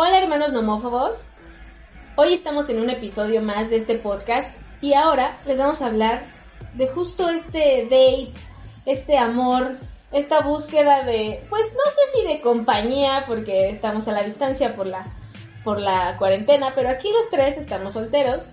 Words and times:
Hola 0.00 0.20
hermanos 0.20 0.52
nomófobos. 0.52 1.24
Hoy 2.14 2.32
estamos 2.32 2.70
en 2.70 2.78
un 2.78 2.88
episodio 2.88 3.42
más 3.42 3.68
de 3.68 3.74
este 3.74 3.96
podcast 3.96 4.56
y 4.80 4.94
ahora 4.94 5.36
les 5.44 5.58
vamos 5.58 5.82
a 5.82 5.86
hablar 5.86 6.22
de 6.74 6.86
justo 6.86 7.28
este 7.28 7.82
date, 7.82 8.32
este 8.86 9.18
amor, 9.18 9.72
esta 10.12 10.42
búsqueda 10.42 11.02
de, 11.02 11.42
pues 11.50 11.64
no 11.72 11.90
sé 11.90 11.98
si 12.14 12.28
de 12.28 12.40
compañía 12.40 13.24
porque 13.26 13.70
estamos 13.70 14.06
a 14.06 14.12
la 14.12 14.22
distancia 14.22 14.76
por 14.76 14.86
la 14.86 15.04
por 15.64 15.80
la 15.80 16.14
cuarentena, 16.16 16.74
pero 16.76 16.90
aquí 16.90 17.10
los 17.10 17.28
tres 17.30 17.58
estamos 17.58 17.94
solteros 17.94 18.52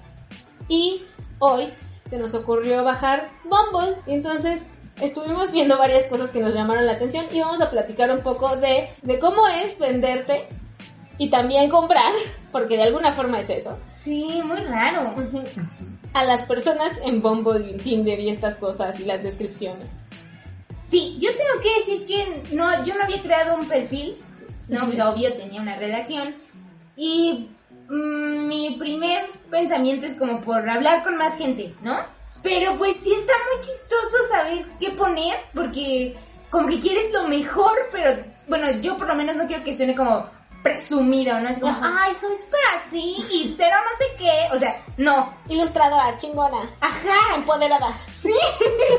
y 0.68 1.04
hoy 1.38 1.70
se 2.06 2.18
nos 2.18 2.34
ocurrió 2.34 2.84
bajar 2.84 3.30
Bumble 3.44 3.96
y 4.08 4.16
entonces 4.16 4.80
estuvimos 5.00 5.52
viendo 5.52 5.78
varias 5.78 6.08
cosas 6.08 6.32
que 6.32 6.40
nos 6.40 6.56
llamaron 6.56 6.88
la 6.88 6.94
atención 6.94 7.24
y 7.32 7.40
vamos 7.40 7.62
a 7.62 7.70
platicar 7.70 8.10
un 8.10 8.24
poco 8.24 8.58
de, 8.58 8.90
de 9.04 9.20
cómo 9.20 9.48
es 9.48 9.78
venderte 9.78 10.48
y 11.18 11.30
también 11.30 11.70
comprar, 11.70 12.12
porque 12.52 12.78
de 12.78 12.84
alguna 12.84 13.12
forma 13.12 13.40
es 13.40 13.50
eso. 13.50 13.78
Sí, 13.90 14.42
muy 14.44 14.60
raro. 14.60 15.14
A 16.14 16.24
las 16.24 16.44
personas 16.44 17.02
en 17.04 17.22
Bumble 17.22 17.66
y 17.66 17.74
en 17.74 17.80
Tinder 17.80 18.20
y 18.20 18.30
estas 18.30 18.56
cosas 18.56 19.00
y 19.00 19.06
las 19.06 19.24
descripciones. 19.24 19.92
Sí, 20.76 21.18
yo 21.20 21.30
tengo 21.30 21.62
que 21.62 21.74
decir 21.76 22.06
que 22.06 22.56
no, 22.56 22.84
yo 22.84 22.96
no 22.96 23.04
había 23.04 23.22
creado 23.22 23.56
un 23.56 23.68
perfil, 23.68 24.16
no, 24.68 24.86
pues 24.86 25.00
obvio 25.00 25.34
tenía 25.34 25.62
una 25.62 25.76
relación 25.76 26.36
y 26.98 27.50
mm, 27.90 28.48
mi 28.48 28.76
primer 28.78 29.26
pensamiento 29.50 30.06
es 30.06 30.16
como 30.16 30.42
por 30.42 30.68
hablar 30.70 31.04
con 31.04 31.18
más 31.18 31.38
gente, 31.38 31.74
¿no? 31.82 31.98
Pero 32.44 32.76
pues 32.78 32.96
sí 32.96 33.14
está 33.14 33.34
muy 33.52 33.62
chistoso 33.62 34.18
saber 34.32 34.66
qué 34.80 34.92
poner 34.92 35.36
porque 35.54 36.16
como 36.50 36.68
que 36.68 36.80
quieres 36.80 37.12
lo 37.14 37.28
mejor, 37.28 37.74
pero 37.92 38.12
bueno, 38.48 38.70
yo 38.82 38.98
por 38.98 39.08
lo 39.08 39.16
menos 39.16 39.36
no 39.36 39.48
quiero 39.48 39.64
que 39.64 39.76
suene 39.76 39.96
como 39.96 40.26
presumido, 40.66 41.40
¿no? 41.42 41.48
Es 41.48 41.60
como, 41.60 41.74
Ajá. 41.74 41.96
ay, 42.02 42.14
soy 42.20 42.36
súper 42.36 42.60
así 42.76 43.16
y 43.32 43.48
cero 43.56 43.76
no 43.84 43.98
sé 44.00 44.16
qué. 44.18 44.56
O 44.56 44.58
sea, 44.58 44.76
no. 44.98 45.32
Ilustradora, 45.48 46.18
chingona, 46.18 46.68
Ajá, 46.82 47.36
empoderada. 47.36 47.96
Sí. 48.08 48.34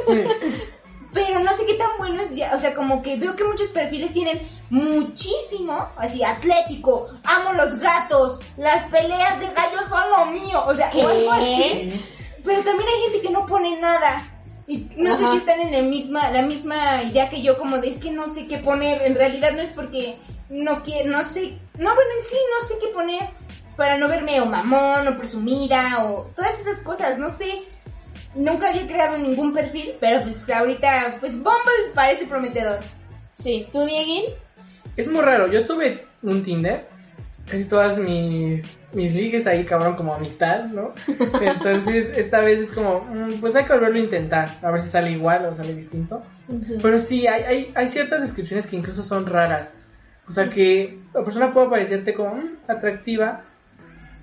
Pero 1.12 1.41
no 1.41 1.53
sé 1.53 1.67
qué 1.67 1.75
tan 1.75 1.91
bueno 1.98 2.22
es 2.22 2.37
ya. 2.37 2.55
O 2.55 2.59
sea, 2.59 2.72
como 2.72 3.03
que 3.03 3.17
veo 3.17 3.34
que 3.34 3.42
muchos 3.42 3.67
perfiles 3.69 4.12
tienen 4.12 4.41
muchísimo, 4.70 5.89
así, 5.97 6.22
atlético, 6.22 7.09
amo 7.25 7.53
los 7.55 7.81
gatos, 7.81 8.39
las 8.59 8.84
peleas 8.84 9.41
de 9.41 9.48
gallos 9.48 9.89
son 9.89 10.05
lo 10.11 10.27
mío. 10.27 10.62
O 10.69 10.75
sea, 10.75 10.89
o 10.94 11.09
algo 11.09 11.33
así. 11.33 12.00
Pero 12.44 12.62
también 12.62 12.89
hay 12.89 13.00
gente 13.11 13.27
que 13.27 13.33
no 13.33 13.44
pone 13.44 13.81
nada. 13.81 14.33
Y 14.69 14.89
no 14.98 15.17
sé 15.17 15.28
si 15.33 15.37
están 15.39 15.59
en 15.59 15.75
el 15.75 15.87
misma, 15.87 16.31
la 16.31 16.42
misma 16.42 17.03
idea 17.03 17.28
que 17.28 17.42
yo, 17.42 17.59
como 17.59 17.78
de 17.78 17.89
es 17.89 17.98
que 17.98 18.12
no 18.12 18.28
sé 18.28 18.47
qué 18.47 18.59
poner. 18.59 19.03
En 19.03 19.17
realidad 19.17 19.50
no 19.50 19.62
es 19.62 19.70
porque 19.70 20.17
no 20.48 20.83
quiero, 20.83 21.11
no 21.11 21.22
sé. 21.22 21.58
No, 21.78 21.94
bueno, 21.94 22.11
en 22.16 22.22
sí 22.22 22.36
no 22.55 22.66
sé 22.66 22.75
qué 22.80 22.89
poner 22.92 23.22
para 23.77 23.98
no 23.98 24.08
verme 24.08 24.41
o 24.41 24.47
mamón 24.47 25.06
o 25.09 25.16
presumida 25.16 26.04
o 26.04 26.31
todas 26.34 26.60
esas 26.60 26.81
cosas, 26.81 27.19
no 27.19 27.28
sé. 27.28 27.62
Nunca 28.34 28.69
había 28.69 28.87
creado 28.87 29.19
ningún 29.19 29.54
perfil, 29.54 29.94
pero 29.98 30.22
pues 30.22 30.48
ahorita, 30.50 31.16
pues 31.20 31.32
Bumble 31.32 31.93
parece 31.94 32.26
prometedor. 32.26 32.81
Sí, 33.37 33.69
¿tú, 33.72 33.84
Dieguín? 33.84 34.25
Es 34.97 35.09
muy 35.09 35.22
raro, 35.22 35.50
yo 35.50 35.66
tuve 35.66 36.04
un 36.22 36.43
Tinder, 36.43 36.87
casi 37.49 37.69
todas 37.69 37.99
mis, 37.99 38.78
mis 38.93 39.15
ligues 39.15 39.47
ahí 39.47 39.65
cabrón 39.65 39.97
como 39.97 40.15
amistad, 40.15 40.65
¿no? 40.65 40.93
Entonces 41.41 42.12
esta 42.16 42.41
vez 42.41 42.59
es 42.59 42.72
como, 42.72 43.00
mm, 43.00 43.41
pues 43.41 43.56
hay 43.56 43.65
que 43.65 43.72
volverlo 43.72 43.97
a 43.97 44.03
intentar, 44.03 44.59
a 44.62 44.70
ver 44.70 44.81
si 44.81 44.88
sale 44.88 45.12
igual 45.12 45.47
o 45.47 45.54
sale 45.54 45.75
distinto. 45.75 46.22
Pero 46.82 46.99
sí, 46.99 47.26
hay, 47.26 47.43
hay, 47.43 47.72
hay 47.75 47.88
ciertas 47.88 48.22
descripciones 48.22 48.66
que 48.66 48.76
incluso 48.76 49.03
son 49.03 49.26
raras. 49.26 49.70
O 50.28 50.32
sea 50.32 50.50
que 50.50 50.98
la 51.14 51.22
persona 51.22 51.53
puede 51.53 51.69
parecerte 51.69 52.14
como 52.14 52.34
mm, 52.34 52.50
atractiva, 52.69 53.42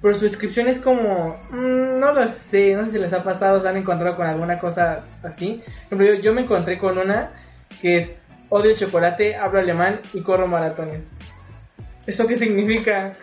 pero 0.01 0.15
su 0.15 0.25
descripción 0.25 0.67
es 0.67 0.79
como, 0.79 1.37
mm, 1.49 1.99
no 1.99 2.11
lo 2.11 2.27
sé, 2.27 2.75
no 2.75 2.85
sé 2.85 2.93
si 2.93 2.99
les 2.99 3.13
ha 3.13 3.23
pasado, 3.23 3.59
se 3.59 3.69
han 3.69 3.77
encontrado 3.77 4.15
con 4.15 4.27
alguna 4.27 4.59
cosa 4.59 5.03
así. 5.23 5.61
Por 5.89 5.97
ejemplo, 5.97 6.05
yo, 6.05 6.21
yo 6.21 6.33
me 6.33 6.41
encontré 6.41 6.77
con 6.77 6.97
una 6.97 7.31
que 7.81 7.97
es, 7.97 8.17
odio 8.49 8.71
el 8.71 8.77
chocolate, 8.77 9.35
hablo 9.35 9.59
alemán 9.59 9.99
y 10.13 10.21
corro 10.21 10.47
maratones. 10.47 11.07
¿Eso 12.05 12.27
qué 12.27 12.35
significa? 12.35 13.15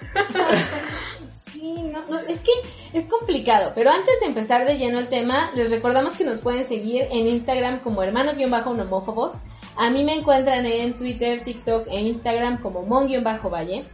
Sí, 1.22 1.82
no, 1.92 2.02
no, 2.08 2.18
es 2.20 2.42
que 2.42 2.52
es 2.94 3.06
complicado, 3.06 3.72
pero 3.74 3.90
antes 3.90 4.20
de 4.20 4.26
empezar 4.26 4.66
de 4.66 4.78
lleno 4.78 4.98
el 4.98 5.08
tema, 5.08 5.50
les 5.54 5.70
recordamos 5.70 6.16
que 6.16 6.24
nos 6.24 6.38
pueden 6.38 6.64
seguir 6.64 7.06
en 7.10 7.28
Instagram 7.28 7.80
como 7.80 8.02
hermanos-homófobos. 8.02 9.32
A 9.80 9.88
mí 9.88 10.04
me 10.04 10.12
encuentran 10.12 10.66
en 10.66 10.94
Twitter, 10.94 11.42
TikTok 11.42 11.86
e 11.88 12.02
Instagram 12.02 12.60
como 12.60 12.82
mon-valle. 12.82 13.86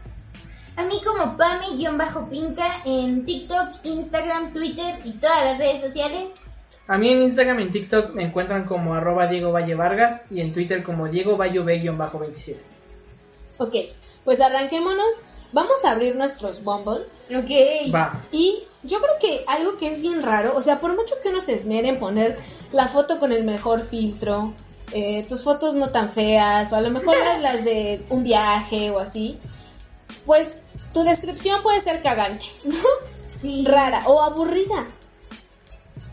A 0.74 0.82
mí 0.82 1.00
como 1.04 1.36
Pame-Pinta 1.36 2.66
en 2.84 3.24
TikTok, 3.24 3.84
Instagram, 3.84 4.52
Twitter 4.52 4.96
y 5.04 5.12
todas 5.12 5.44
las 5.44 5.58
redes 5.58 5.80
sociales. 5.80 6.40
A 6.88 6.98
mí 6.98 7.08
en 7.10 7.20
Instagram 7.20 7.60
y 7.60 7.62
en 7.62 7.70
TikTok 7.70 8.14
me 8.14 8.24
encuentran 8.24 8.64
como 8.64 8.94
arroba 8.96 9.28
Diego 9.28 9.52
Valle 9.52 9.76
Vargas 9.76 10.22
y 10.28 10.40
en 10.40 10.52
Twitter 10.52 10.82
como 10.82 11.06
Diego 11.06 11.36
Bayo 11.36 11.64
B-27. 11.64 12.56
Ok, 13.58 13.76
pues 14.24 14.40
arranquémonos. 14.40 15.14
Vamos 15.52 15.84
a 15.84 15.92
abrir 15.92 16.16
nuestros 16.16 16.64
Bumble. 16.64 17.04
Ok. 17.30 17.94
Va. 17.94 18.20
Y 18.32 18.58
yo 18.82 18.98
creo 18.98 19.14
que 19.20 19.44
algo 19.46 19.76
que 19.76 19.88
es 19.88 20.02
bien 20.02 20.24
raro, 20.24 20.52
o 20.56 20.60
sea, 20.60 20.80
por 20.80 20.96
mucho 20.96 21.14
que 21.22 21.28
uno 21.28 21.38
se 21.38 21.54
esmere 21.54 21.90
en 21.90 22.00
poner 22.00 22.36
la 22.72 22.88
foto 22.88 23.20
con 23.20 23.30
el 23.30 23.44
mejor 23.44 23.86
filtro, 23.86 24.52
eh, 24.92 25.24
tus 25.28 25.44
fotos 25.44 25.74
no 25.74 25.88
tan 25.90 26.10
feas, 26.10 26.72
o 26.72 26.76
a 26.76 26.80
lo 26.80 26.90
mejor 26.90 27.16
las, 27.40 27.64
de 27.64 28.04
un 28.08 28.22
viaje 28.22 28.90
o 28.90 28.98
así, 28.98 29.38
pues 30.24 30.66
tu 30.92 31.02
descripción 31.04 31.62
puede 31.62 31.80
ser 31.80 32.02
cagante, 32.02 32.46
¿no? 32.64 32.74
Sí. 33.28 33.64
Rara 33.66 34.02
o 34.06 34.22
aburrida. 34.22 34.86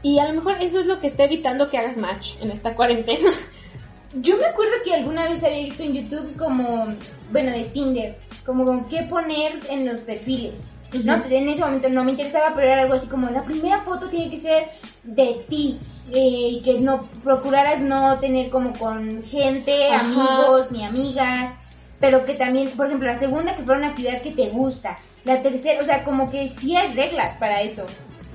Y 0.02 0.20
a 0.20 0.28
lo 0.28 0.34
mejor 0.34 0.58
eso 0.60 0.80
es 0.80 0.88
lo 0.88 1.00
que 1.00 1.08
está 1.08 1.24
evitando 1.24 1.70
que 1.70 1.78
hagas 1.78 1.98
match 1.98 2.34
en 2.42 2.52
esta 2.52 2.76
cuarentena. 2.76 3.30
Yo 4.16 4.38
me 4.38 4.46
acuerdo 4.46 4.74
que 4.84 4.94
alguna 4.94 5.28
vez 5.28 5.44
había 5.44 5.64
visto 5.64 5.82
en 5.82 5.94
YouTube 5.94 6.36
como, 6.38 6.94
bueno, 7.32 7.52
de 7.52 7.64
Tinder, 7.64 8.18
como 8.46 8.88
qué 8.88 9.04
poner 9.04 9.54
en 9.70 9.88
los 9.88 10.02
perfiles. 10.02 10.66
No, 11.04 11.18
pues 11.20 11.32
en 11.32 11.50
ese 11.50 11.62
momento 11.62 11.90
no 11.90 12.04
me 12.04 12.12
interesaba, 12.12 12.54
pero 12.54 12.68
era 12.68 12.84
algo 12.84 12.94
así 12.94 13.08
como 13.08 13.28
la 13.30 13.44
primera 13.44 13.82
foto 13.82 14.10
tiene 14.10 14.30
que 14.30 14.38
ser 14.38 14.70
de 15.04 15.44
ti. 15.50 15.80
Eh, 16.12 16.50
y 16.52 16.62
que 16.62 16.80
no 16.80 17.08
procuraras 17.24 17.82
no 17.82 18.20
tener 18.20 18.50
como 18.50 18.74
con 18.74 19.24
gente, 19.24 19.92
Ajá. 19.92 20.02
amigos 20.06 20.72
ni 20.72 20.84
amigas, 20.84 21.58
pero 22.00 22.26
que 22.26 22.34
también, 22.34 22.70
por 22.72 22.88
ejemplo, 22.88 23.08
la 23.08 23.16
segunda 23.16 23.56
que 23.56 23.64
fuera 23.64 23.80
una 23.80 23.90
actividad 23.90 24.22
que 24.22 24.32
te 24.32 24.50
gusta, 24.50 24.98
la 25.24 25.42
tercera, 25.42 25.82
o 25.82 25.86
sea, 25.86 26.04
como 26.04 26.30
que 26.30 26.48
sí 26.48 26.76
hay 26.76 26.94
reglas 26.94 27.38
para 27.38 27.62
eso. 27.62 27.86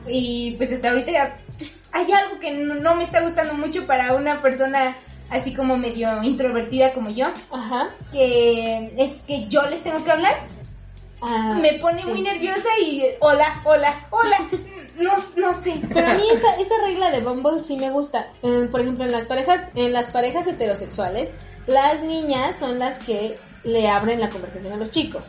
Y 0.07 0.55
pues 0.57 0.73
hasta 0.73 0.89
ahorita 0.91 1.13
ya, 1.13 1.39
pues, 1.59 1.83
hay 1.93 2.07
algo 2.11 2.41
que 2.41 2.53
no, 2.53 2.75
no 2.77 2.95
me 2.95 3.05
está 3.05 3.21
gustando 3.21 3.55
mucho 3.55 3.87
para 3.87 4.15
una 4.15 4.41
persona 4.41 4.97
así 5.31 5.53
como 5.53 5.77
medio 5.77 6.23
introvertida 6.23 6.95
como 6.95 7.11
yo, 7.11 7.27
Ajá. 7.53 7.91
que 8.13 8.95
es 8.97 9.23
que 9.27 9.47
yo 9.49 9.63
les 9.69 9.83
tengo 9.83 10.03
que 10.05 10.13
hablar. 10.13 10.35
Ah, 11.21 11.59
Me 11.61 11.73
pone 11.79 12.01
sí. 12.03 12.09
muy 12.09 12.23
nerviosa 12.23 12.69
y 12.85 13.03
hola, 13.21 13.47
hola, 13.65 13.95
hola. 14.11 14.37
No, 14.99 15.13
no 15.37 15.53
sé. 15.53 15.75
Pero 15.95 16.09
a 16.09 16.15
mí 16.15 16.25
esa, 16.33 16.57
esa 16.57 16.75
regla 16.85 17.13
de 17.13 17.21
Bumble 17.21 17.61
sí 17.61 17.77
me 17.77 17.89
gusta. 17.93 18.27
Eh, 18.43 18.67
por 18.69 18.81
ejemplo, 18.81 19.05
en 19.05 19.13
las 19.13 19.27
parejas, 19.27 19.69
en 19.77 19.93
las 19.93 20.09
parejas 20.09 20.49
heterosexuales, 20.49 21.31
las 21.69 22.03
niñas 22.03 22.57
son 22.59 22.81
las 22.81 22.95
que 22.99 23.39
le 23.63 23.89
abren 23.89 24.19
la 24.21 24.29
conversación 24.29 24.73
a 24.73 24.77
los 24.77 24.91
chicos. 24.91 25.23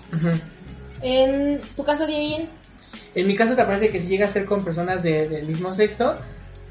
En 1.02 1.62
tu 1.76 1.84
caso, 1.84 2.08
Diego, 2.08 2.48
En 3.14 3.28
mi 3.28 3.36
caso 3.36 3.56
te 3.56 3.64
parece 3.64 3.90
que 3.92 4.00
si 4.00 4.08
llega 4.08 4.26
a 4.26 4.30
ser 4.30 4.46
con 4.46 4.64
personas 4.64 5.04
de- 5.04 5.30
del 5.30 5.46
mismo 5.46 5.72
sexo, 5.74 6.16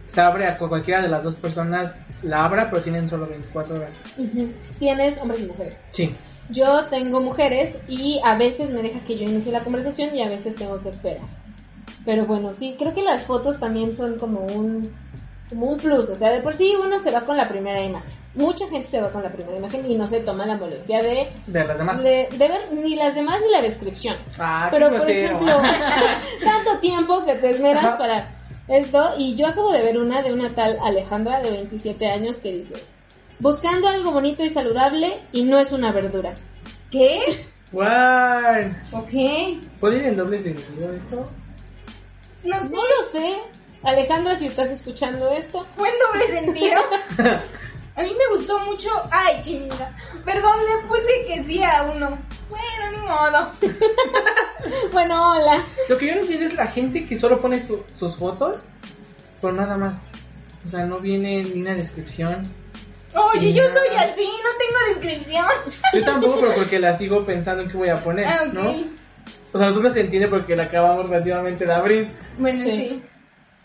se 0.08 0.20
abre 0.20 0.46
a 0.48 0.58
cu- 0.58 0.68
cualquiera 0.68 1.00
de 1.00 1.08
las 1.08 1.22
dos 1.22 1.36
personas, 1.36 1.98
la 2.22 2.44
abra, 2.44 2.68
pero 2.68 2.82
tienen 2.82 3.08
solo 3.08 3.26
24 3.28 3.76
horas. 3.76 3.90
tienes 4.78 5.18
hombres 5.18 5.42
y 5.42 5.46
mujeres. 5.46 5.80
Sí. 5.92 6.14
Yo 6.50 6.84
tengo 6.86 7.20
mujeres 7.20 7.80
y 7.88 8.20
a 8.24 8.36
veces 8.36 8.70
me 8.70 8.82
deja 8.82 9.00
que 9.00 9.16
yo 9.18 9.24
inicie 9.24 9.52
la 9.52 9.60
conversación 9.60 10.14
y 10.14 10.22
a 10.22 10.28
veces 10.28 10.56
tengo 10.56 10.80
que 10.82 10.88
esperar. 10.88 11.26
Pero 12.04 12.24
bueno, 12.24 12.54
sí, 12.54 12.74
creo 12.78 12.94
que 12.94 13.02
las 13.02 13.24
fotos 13.24 13.60
también 13.60 13.92
son 13.94 14.18
como 14.18 14.40
un, 14.40 14.90
como 15.50 15.66
un 15.66 15.78
plus. 15.78 16.08
O 16.08 16.16
sea, 16.16 16.30
de 16.30 16.40
por 16.40 16.54
sí 16.54 16.74
uno 16.82 16.98
se 16.98 17.10
va 17.10 17.20
con 17.22 17.36
la 17.36 17.48
primera 17.48 17.82
imagen. 17.82 18.08
mucha 18.34 18.66
gente 18.68 18.86
se 18.88 19.00
va 19.00 19.10
con 19.10 19.22
la 19.22 19.30
primera 19.30 19.56
imagen 19.58 19.90
y 19.90 19.94
no 19.94 20.08
se 20.08 20.20
toma 20.20 20.46
la 20.46 20.56
molestia 20.56 21.02
de, 21.02 21.28
De 21.46 21.64
las 21.64 21.76
demás. 21.78 22.02
de, 22.02 22.28
de 22.30 22.48
ver 22.48 22.72
ni 22.72 22.94
las 22.96 23.14
demás 23.14 23.36
ni 23.44 23.52
la 23.52 23.60
descripción. 23.60 24.16
Ah, 24.38 24.68
Pero 24.70 24.88
por 24.90 25.10
ejemplo, 25.10 25.46
tanto 26.44 26.78
tiempo 26.80 27.24
que 27.24 27.34
te 27.34 27.50
esmeras 27.50 27.84
Ajá. 27.84 27.98
para 27.98 28.30
esto 28.68 29.12
y 29.18 29.34
yo 29.34 29.46
acabo 29.46 29.72
de 29.72 29.82
ver 29.82 29.98
una 29.98 30.22
de 30.22 30.32
una 30.32 30.54
tal 30.54 30.78
Alejandra 30.82 31.40
de 31.42 31.50
27 31.50 32.06
años 32.10 32.38
que 32.38 32.52
dice, 32.52 32.74
buscando 33.40 33.88
algo 33.88 34.12
bonito 34.12 34.44
y 34.44 34.50
saludable 34.50 35.12
y 35.32 35.44
no 35.44 35.58
es 35.58 35.72
una 35.72 35.92
verdura. 35.92 36.34
¿Qué? 36.90 37.20
Guay. 37.72 38.76
Ok. 38.92 39.60
¿Puede 39.80 39.98
ir 39.98 40.04
en 40.06 40.16
doble 40.16 40.40
sentido 40.40 40.90
eso? 40.92 41.28
No 42.44 42.60
sé. 42.62 42.68
No 42.70 42.82
lo 42.82 43.04
sé. 43.10 43.36
Alejandra, 43.82 44.34
si 44.34 44.46
estás 44.46 44.70
escuchando 44.70 45.28
esto, 45.30 45.64
Fue 45.76 45.88
en 45.88 45.94
doble 45.98 46.26
sentido. 46.26 46.80
A 47.96 48.02
mí 48.02 48.10
me 48.16 48.36
gustó 48.36 48.58
mucho. 48.60 48.88
Ay, 49.10 49.40
chinga. 49.42 49.92
Perdón, 50.24 50.52
le 50.66 50.88
puse 50.88 51.26
que 51.26 51.44
sí 51.44 51.60
a 51.62 51.82
uno. 51.82 52.16
Bueno, 52.48 52.90
ni 52.92 52.98
modo. 52.98 53.50
bueno, 54.92 55.32
hola. 55.32 55.62
Lo 55.88 55.98
que 55.98 56.06
yo 56.06 56.14
no 56.14 56.20
entiendo 56.22 56.46
es 56.46 56.54
la 56.54 56.68
gente 56.68 57.06
que 57.06 57.16
solo 57.18 57.40
pone 57.40 57.60
su- 57.60 57.82
sus 57.92 58.16
fotos, 58.16 58.60
pero 59.40 59.52
nada 59.52 59.76
más. 59.76 60.02
O 60.64 60.68
sea, 60.68 60.86
no 60.86 61.00
viene 61.00 61.42
ni 61.42 61.60
una 61.62 61.74
descripción. 61.74 62.48
Oye, 63.14 63.52
yo 63.52 63.62
soy 63.62 63.96
así, 63.98 64.26
no 64.26 64.50
tengo 64.58 65.00
descripción. 65.00 65.44
Yo 65.94 66.04
tampoco, 66.04 66.40
pero 66.40 66.54
porque 66.54 66.78
la 66.78 66.92
sigo 66.92 67.24
pensando 67.24 67.62
en 67.62 67.70
qué 67.70 67.76
voy 67.76 67.88
a 67.88 68.02
poner, 68.02 68.26
Ah. 68.26 68.44
¿no? 68.52 68.70
O 69.52 69.58
sea, 69.58 69.68
nosotros 69.68 69.94
se 69.94 70.00
entiende 70.02 70.28
porque 70.28 70.54
la 70.54 70.64
acabamos 70.64 71.08
relativamente 71.08 71.64
de 71.64 71.72
abrir. 71.72 72.08
Bueno, 72.38 72.58
Sí. 72.58 72.70
sí. 72.70 73.02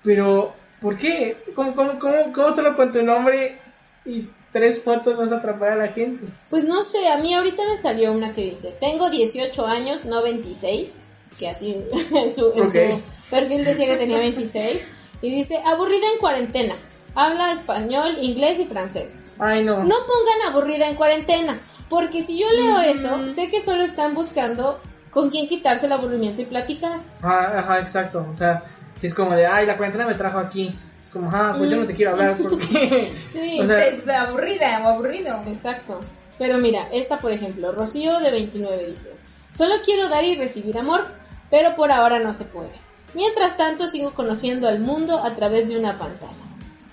Pero, 0.04 0.54
¿por 0.82 0.98
qué? 0.98 1.36
¿Cómo, 1.56 1.76
cómo, 1.76 2.00
cómo, 2.00 2.34
cómo 2.34 2.56
solo 2.56 2.76
con 2.76 2.92
tu 2.94 3.04
nombre 3.04 3.58
y 4.06 4.28
tres 4.54 4.82
fotos 4.84 5.18
vas 5.18 5.32
a 5.34 5.38
atrapar 5.38 5.72
a 5.74 5.76
la 5.76 5.88
gente? 5.90 6.26
Pues 6.50 6.66
no 6.66 6.84
sé, 6.84 7.08
a 7.10 7.18
mí 7.18 7.34
ahorita 7.34 7.64
me 7.70 7.76
salió 7.78 8.12
una 8.14 8.34
que 8.34 8.42
dice, 8.46 8.74
tengo 8.80 9.10
18 9.10 9.66
años, 9.66 10.06
no 10.06 10.22
26, 10.24 11.00
que 11.38 11.50
así 11.50 11.76
en 12.16 12.34
su, 12.34 12.54
en 12.56 12.70
su 12.72 13.02
perfil 13.30 13.66
decía 13.66 13.86
que 13.88 13.98
tenía 13.98 14.20
26, 14.20 14.88
y 15.22 15.30
dice, 15.32 15.58
aburrida 15.66 16.06
en 16.14 16.20
cuarentena, 16.20 16.76
habla 17.16 17.52
español, 17.52 18.18
inglés 18.22 18.60
y 18.60 18.66
francés. 18.66 19.18
Ay, 19.40 19.64
no. 19.64 19.78
No 19.84 19.96
pongan 20.08 20.52
aburrida 20.52 20.88
en 20.88 20.96
cuarentena, 20.96 21.60
porque 21.90 22.22
si 22.22 22.38
yo 22.40 22.50
leo 22.52 22.80
eso, 22.80 23.30
sé 23.30 23.50
que 23.50 23.62
solo 23.62 23.84
están 23.84 24.14
buscando 24.14 24.80
con 25.12 25.30
quién 25.30 25.48
quitarse 25.48 25.86
el 25.86 25.92
aburrimiento 25.92 26.42
y 26.42 26.46
platicar. 26.46 26.98
Ah, 27.22 27.54
ajá, 27.60 27.80
exacto. 27.80 28.26
O 28.32 28.36
sea, 28.36 28.64
si 28.94 29.08
es 29.08 29.14
como 29.14 29.36
de, 29.36 29.46
ay, 29.46 29.66
la 29.66 29.78
cuarentena 29.78 30.06
me 30.08 30.16
trajo 30.16 30.40
aquí. 30.40 30.74
Es 31.04 31.12
como, 31.12 31.30
ah, 31.34 31.54
pues 31.58 31.70
yo 31.70 31.78
no 31.78 31.86
te 31.86 31.94
quiero 31.94 32.12
hablar 32.14 32.34
porque... 32.42 33.14
Sí, 33.20 33.60
O 33.60 33.66
sea- 33.66 33.86
Es 33.88 34.08
aburrida 34.08 34.82
o 34.84 34.88
aburrido. 34.90 35.44
Exacto. 35.48 36.00
Pero 36.40 36.58
mira, 36.58 36.88
esta 36.92 37.20
por 37.20 37.32
ejemplo, 37.32 37.72
Rocío 37.74 38.20
de 38.20 38.32
29 38.32 38.88
dice, 38.88 39.14
solo 39.52 39.76
quiero 39.86 40.10
dar 40.10 40.24
y 40.24 40.36
recibir 40.36 40.78
amor, 40.78 41.06
pero 41.52 41.76
por 41.76 41.92
ahora 41.92 42.20
no 42.20 42.34
se 42.34 42.46
puede. 42.46 42.72
Mientras 43.14 43.58
tanto 43.58 43.86
sigo 43.88 44.14
conociendo 44.14 44.68
al 44.68 44.80
mundo 44.80 45.22
a 45.24 45.36
través 45.36 45.68
de 45.68 45.78
una 45.78 46.00
pantalla. 46.00 46.34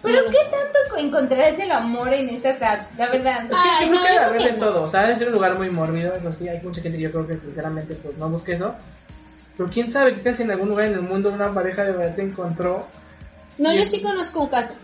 Pero 0.03 0.19
¿qué 0.31 0.39
tanto 0.51 0.97
encontrarse 1.07 1.65
el 1.65 1.73
amor 1.73 2.13
en 2.15 2.29
estas 2.31 2.63
apps? 2.63 2.97
La 2.97 3.09
verdad. 3.09 3.43
Es 3.45 3.49
que 3.51 3.69
Ay, 3.69 3.87
yo 3.87 3.93
creo 3.93 4.01
no, 4.01 4.07
que 4.07 4.13
debe 4.13 4.25
haber 4.25 4.43
de 4.43 4.53
no. 4.53 4.59
todo. 4.67 4.83
O 4.85 4.89
sea, 4.89 5.03
debe 5.03 5.17
ser 5.19 5.29
un 5.29 5.35
lugar 5.35 5.55
muy 5.57 5.71
mórbido, 5.71 6.15
eso 6.15 6.33
sí. 6.33 6.49
Hay 6.49 6.61
mucha 6.63 6.81
gente 6.81 6.97
que 6.97 7.05
yo 7.05 7.11
creo 7.13 7.27
que 7.27 7.37
sinceramente 7.39 7.95
pues 7.97 8.17
no 8.17 8.29
busque 8.31 8.53
eso. 8.53 8.75
Pero 9.57 9.69
quién 9.71 9.91
sabe, 9.93 10.15
quizás 10.15 10.39
si 10.39 10.43
en 10.45 10.51
algún 10.53 10.71
lugar 10.71 10.87
en 10.87 10.95
el 10.95 11.03
mundo 11.03 11.31
una 11.31 11.53
pareja 11.53 11.85
de 11.85 11.93
verdad 11.93 12.15
se 12.17 12.23
encontró. 12.23 12.87
No, 13.59 13.73
yo 13.75 13.81
es- 13.83 13.91
sí 13.91 14.01
conozco 14.01 14.41
un 14.41 14.49
caso. 14.49 14.75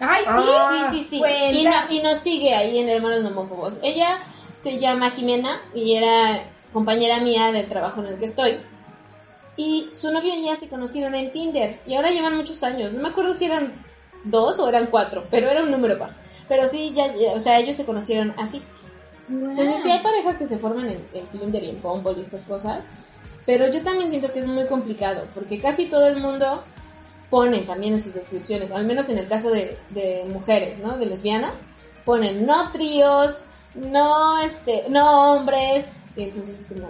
Ay, 0.00 0.22
sí. 0.22 0.28
Ah. 0.28 0.88
Sí, 0.90 1.00
sí, 1.02 1.06
sí. 1.06 1.22
Y, 1.52 1.64
no- 1.64 1.70
y 1.90 2.02
nos 2.02 2.18
sigue 2.18 2.54
ahí 2.54 2.78
en 2.78 2.88
Hermanos 2.88 3.22
Nomófobos. 3.22 3.78
Ella 3.82 4.18
se 4.60 4.78
llama 4.80 5.10
Jimena 5.10 5.60
y 5.72 5.94
era 5.94 6.42
compañera 6.72 7.20
mía 7.20 7.52
del 7.52 7.68
trabajo 7.68 8.00
en 8.00 8.08
el 8.08 8.18
que 8.18 8.24
estoy. 8.24 8.56
Y 9.56 9.88
su 9.92 10.10
novio 10.10 10.34
y 10.34 10.38
ella 10.46 10.56
se 10.56 10.68
conocieron 10.68 11.14
en 11.14 11.30
Tinder. 11.30 11.78
Y 11.86 11.94
ahora 11.94 12.10
llevan 12.10 12.36
muchos 12.36 12.64
años. 12.64 12.92
No 12.92 13.00
me 13.02 13.08
acuerdo 13.10 13.34
si 13.34 13.44
eran 13.44 13.72
dos 14.24 14.58
o 14.58 14.68
eran 14.68 14.86
cuatro, 14.86 15.24
pero 15.30 15.50
era 15.50 15.62
un 15.62 15.70
número 15.70 15.98
par. 15.98 16.10
Pero 16.48 16.66
sí, 16.68 16.92
ya, 16.94 17.14
ya- 17.14 17.32
o 17.32 17.40
sea, 17.40 17.58
ellos 17.58 17.76
se 17.76 17.84
conocieron 17.86 18.34
así. 18.36 18.62
Entonces 19.28 19.82
sí 19.82 19.90
hay 19.90 20.00
parejas 20.02 20.36
que 20.36 20.46
se 20.46 20.58
forman 20.58 20.86
en, 20.90 21.02
en 21.14 21.26
Tinder 21.28 21.62
y 21.62 21.70
en 21.70 21.80
Bumble 21.80 22.14
y 22.16 22.20
estas 22.20 22.44
cosas. 22.44 22.84
Pero 23.46 23.68
yo 23.70 23.82
también 23.82 24.08
siento 24.10 24.30
que 24.32 24.38
es 24.40 24.46
muy 24.46 24.66
complicado, 24.66 25.22
porque 25.34 25.60
casi 25.60 25.86
todo 25.86 26.06
el 26.06 26.18
mundo 26.20 26.62
ponen 27.30 27.64
también 27.64 27.94
en 27.94 28.00
sus 28.00 28.14
descripciones, 28.14 28.70
al 28.70 28.84
menos 28.84 29.08
en 29.08 29.18
el 29.18 29.26
caso 29.26 29.50
de, 29.50 29.76
de 29.90 30.24
mujeres, 30.30 30.78
¿no? 30.80 30.96
De 30.98 31.06
lesbianas, 31.06 31.66
ponen 32.04 32.46
no 32.46 32.70
tríos, 32.70 33.36
no 33.74 34.38
este, 34.40 34.84
no 34.88 35.32
hombres, 35.32 35.88
y 36.16 36.22
entonces 36.24 36.60
es 36.60 36.66
como, 36.68 36.88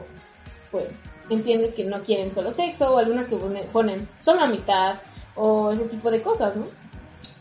pues, 0.70 1.00
entiendes 1.30 1.72
que 1.72 1.84
no 1.84 2.00
quieren 2.02 2.32
solo 2.32 2.52
sexo, 2.52 2.94
o 2.94 2.98
algunas 2.98 3.26
que 3.28 3.36
ponen, 3.36 3.64
ponen 3.68 4.08
solo 4.20 4.42
amistad, 4.42 4.96
o 5.36 5.72
ese 5.72 5.84
tipo 5.84 6.10
de 6.10 6.20
cosas, 6.20 6.56
¿no? 6.56 6.66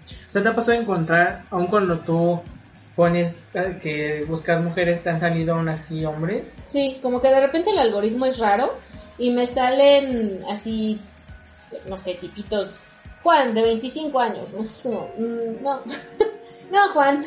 O 0.06 0.30
sea, 0.30 0.44
te 0.44 0.50
ha 0.50 0.56
pasado 0.56 0.78
a 0.78 0.82
encontrar, 0.82 1.44
aun 1.50 1.68
cuando 1.68 2.00
tú 2.00 2.42
pones 2.96 3.44
eh, 3.54 3.80
que 3.82 4.26
buscas 4.28 4.62
mujeres, 4.62 5.04
te 5.04 5.10
han 5.10 5.20
salido 5.20 5.56
aún 5.56 5.70
así 5.70 6.06
hombres. 6.06 6.44
Sí, 6.64 7.00
como 7.02 7.22
que 7.22 7.30
de 7.30 7.40
repente 7.40 7.72
el 7.72 7.80
algoritmo 7.80 8.26
es 8.26 8.40
raro 8.40 8.74
y 9.18 9.32
me 9.32 9.48
salen 9.48 10.40
así, 10.50 11.00
no 11.88 11.98
sé, 11.98 12.16
tipitos. 12.16 12.82
Juan, 13.22 13.54
de 13.54 13.62
25 13.62 14.20
años. 14.20 14.54
¿no? 14.86 15.08
Mm, 15.18 15.64
no, 15.64 15.80
no, 16.72 16.90
Juan. 16.94 17.24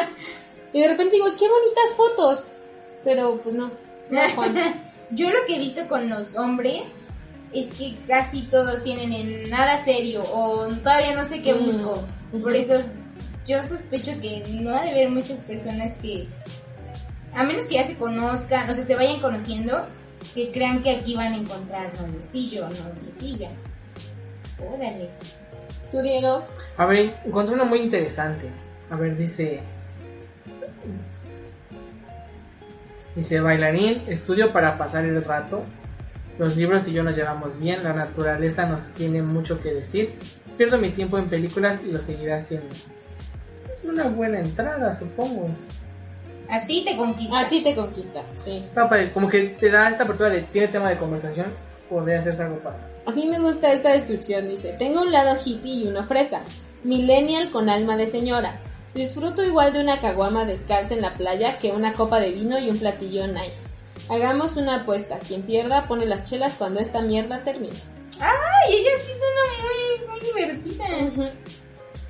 y 0.72 0.80
de 0.80 0.88
repente 0.88 1.14
digo, 1.14 1.26
qué 1.38 1.48
bonitas 1.48 1.96
fotos. 1.96 2.44
Pero 3.02 3.40
pues 3.42 3.54
no, 3.54 3.70
no, 4.10 4.20
Juan. 4.34 4.74
Yo 5.10 5.30
lo 5.30 5.44
que 5.46 5.56
he 5.56 5.58
visto 5.58 5.88
con 5.88 6.08
los 6.08 6.36
hombres 6.36 7.00
es 7.52 7.74
que 7.74 7.96
casi 8.06 8.42
todos 8.42 8.82
tienen 8.84 9.12
en 9.12 9.50
nada 9.50 9.76
serio 9.76 10.22
o 10.32 10.66
todavía 10.68 11.14
no 11.14 11.24
sé 11.24 11.42
qué 11.42 11.54
Mm. 11.54 11.64
busco. 11.64 12.02
Por 12.42 12.54
eso 12.56 12.74
es- 12.76 12.96
yo 13.46 13.62
sospecho 13.62 14.12
que 14.20 14.44
no 14.50 14.76
ha 14.76 14.82
de 14.82 14.90
haber 14.90 15.10
muchas 15.10 15.38
personas 15.40 15.94
que, 15.94 16.28
a 17.34 17.42
menos 17.42 17.66
que 17.66 17.74
ya 17.76 17.84
se 17.84 17.96
conozcan, 17.96 18.68
o 18.70 18.74
sea, 18.74 18.84
se 18.84 18.94
vayan 18.94 19.20
conociendo, 19.20 19.84
que 20.34 20.50
crean 20.52 20.82
que 20.82 20.90
aquí 20.90 21.16
van 21.16 21.32
a 21.32 21.36
encontrar 21.38 21.92
noviecillo 22.00 22.66
o 22.66 22.70
noviecilla. 22.70 23.48
Órale. 24.72 25.08
¿Tú, 25.90 26.00
Diego? 26.02 26.44
A 26.76 26.86
ver, 26.86 27.14
encontré 27.24 27.54
uno 27.54 27.64
muy 27.64 27.80
interesante. 27.80 28.48
A 28.90 28.96
ver, 28.96 29.16
dice. 29.16 29.60
Dice 33.16 33.40
bailarín, 33.40 34.02
estudio 34.06 34.52
para 34.52 34.78
pasar 34.78 35.04
el 35.04 35.24
rato. 35.24 35.64
Los 36.40 36.56
libros 36.56 36.88
y 36.88 36.94
yo 36.94 37.02
nos 37.02 37.14
llevamos 37.14 37.60
bien, 37.60 37.84
la 37.84 37.92
naturaleza 37.92 38.64
nos 38.64 38.86
tiene 38.92 39.20
mucho 39.20 39.60
que 39.60 39.74
decir. 39.74 40.14
Pierdo 40.56 40.78
mi 40.78 40.88
tiempo 40.88 41.18
en 41.18 41.28
películas 41.28 41.84
y 41.84 41.92
lo 41.92 42.00
seguiré 42.00 42.32
haciendo. 42.32 42.74
Es 43.62 43.84
una 43.84 44.04
buena 44.04 44.40
entrada, 44.40 44.90
supongo. 44.94 45.50
A 46.48 46.64
ti 46.64 46.82
te 46.82 46.96
conquista. 46.96 47.40
A 47.40 47.46
ti 47.46 47.62
te 47.62 47.74
conquista, 47.74 48.22
sí. 48.36 48.56
Está 48.56 48.88
padre, 48.88 49.12
como 49.12 49.28
que 49.28 49.48
te 49.48 49.70
da 49.70 49.90
esta 49.90 50.04
apertura 50.04 50.30
de 50.30 50.40
tiene 50.40 50.68
tema 50.68 50.88
de 50.88 50.96
conversación, 50.96 51.44
podría 51.90 52.20
hacerse 52.20 52.42
algo 52.44 52.56
para. 52.60 52.78
A 53.04 53.10
mí 53.10 53.26
me 53.26 53.38
gusta 53.38 53.70
esta 53.74 53.92
descripción, 53.92 54.48
dice, 54.48 54.74
tengo 54.78 55.02
un 55.02 55.12
lado 55.12 55.36
hippie 55.44 55.84
y 55.84 55.88
uno 55.88 56.04
fresa, 56.04 56.40
millennial 56.84 57.50
con 57.50 57.68
alma 57.68 57.98
de 57.98 58.06
señora. 58.06 58.58
Disfruto 58.94 59.44
igual 59.44 59.74
de 59.74 59.82
una 59.82 60.00
caguama 60.00 60.46
descalza 60.46 60.94
en 60.94 61.02
la 61.02 61.12
playa 61.12 61.58
que 61.58 61.72
una 61.72 61.92
copa 61.92 62.18
de 62.18 62.30
vino 62.30 62.58
y 62.58 62.70
un 62.70 62.78
platillo 62.78 63.26
nice. 63.26 63.66
Hagamos 64.08 64.56
una 64.56 64.76
apuesta, 64.76 65.18
quien 65.18 65.42
pierda 65.42 65.86
pone 65.86 66.06
las 66.06 66.24
chelas 66.24 66.56
cuando 66.56 66.80
esta 66.80 67.00
mierda 67.00 67.40
termine. 67.40 67.78
Ay, 68.20 68.74
ella 68.74 68.90
sí 69.00 69.12
suena 69.18 69.42
muy, 69.62 70.08
muy 70.08 70.20
divertida. 70.26 71.32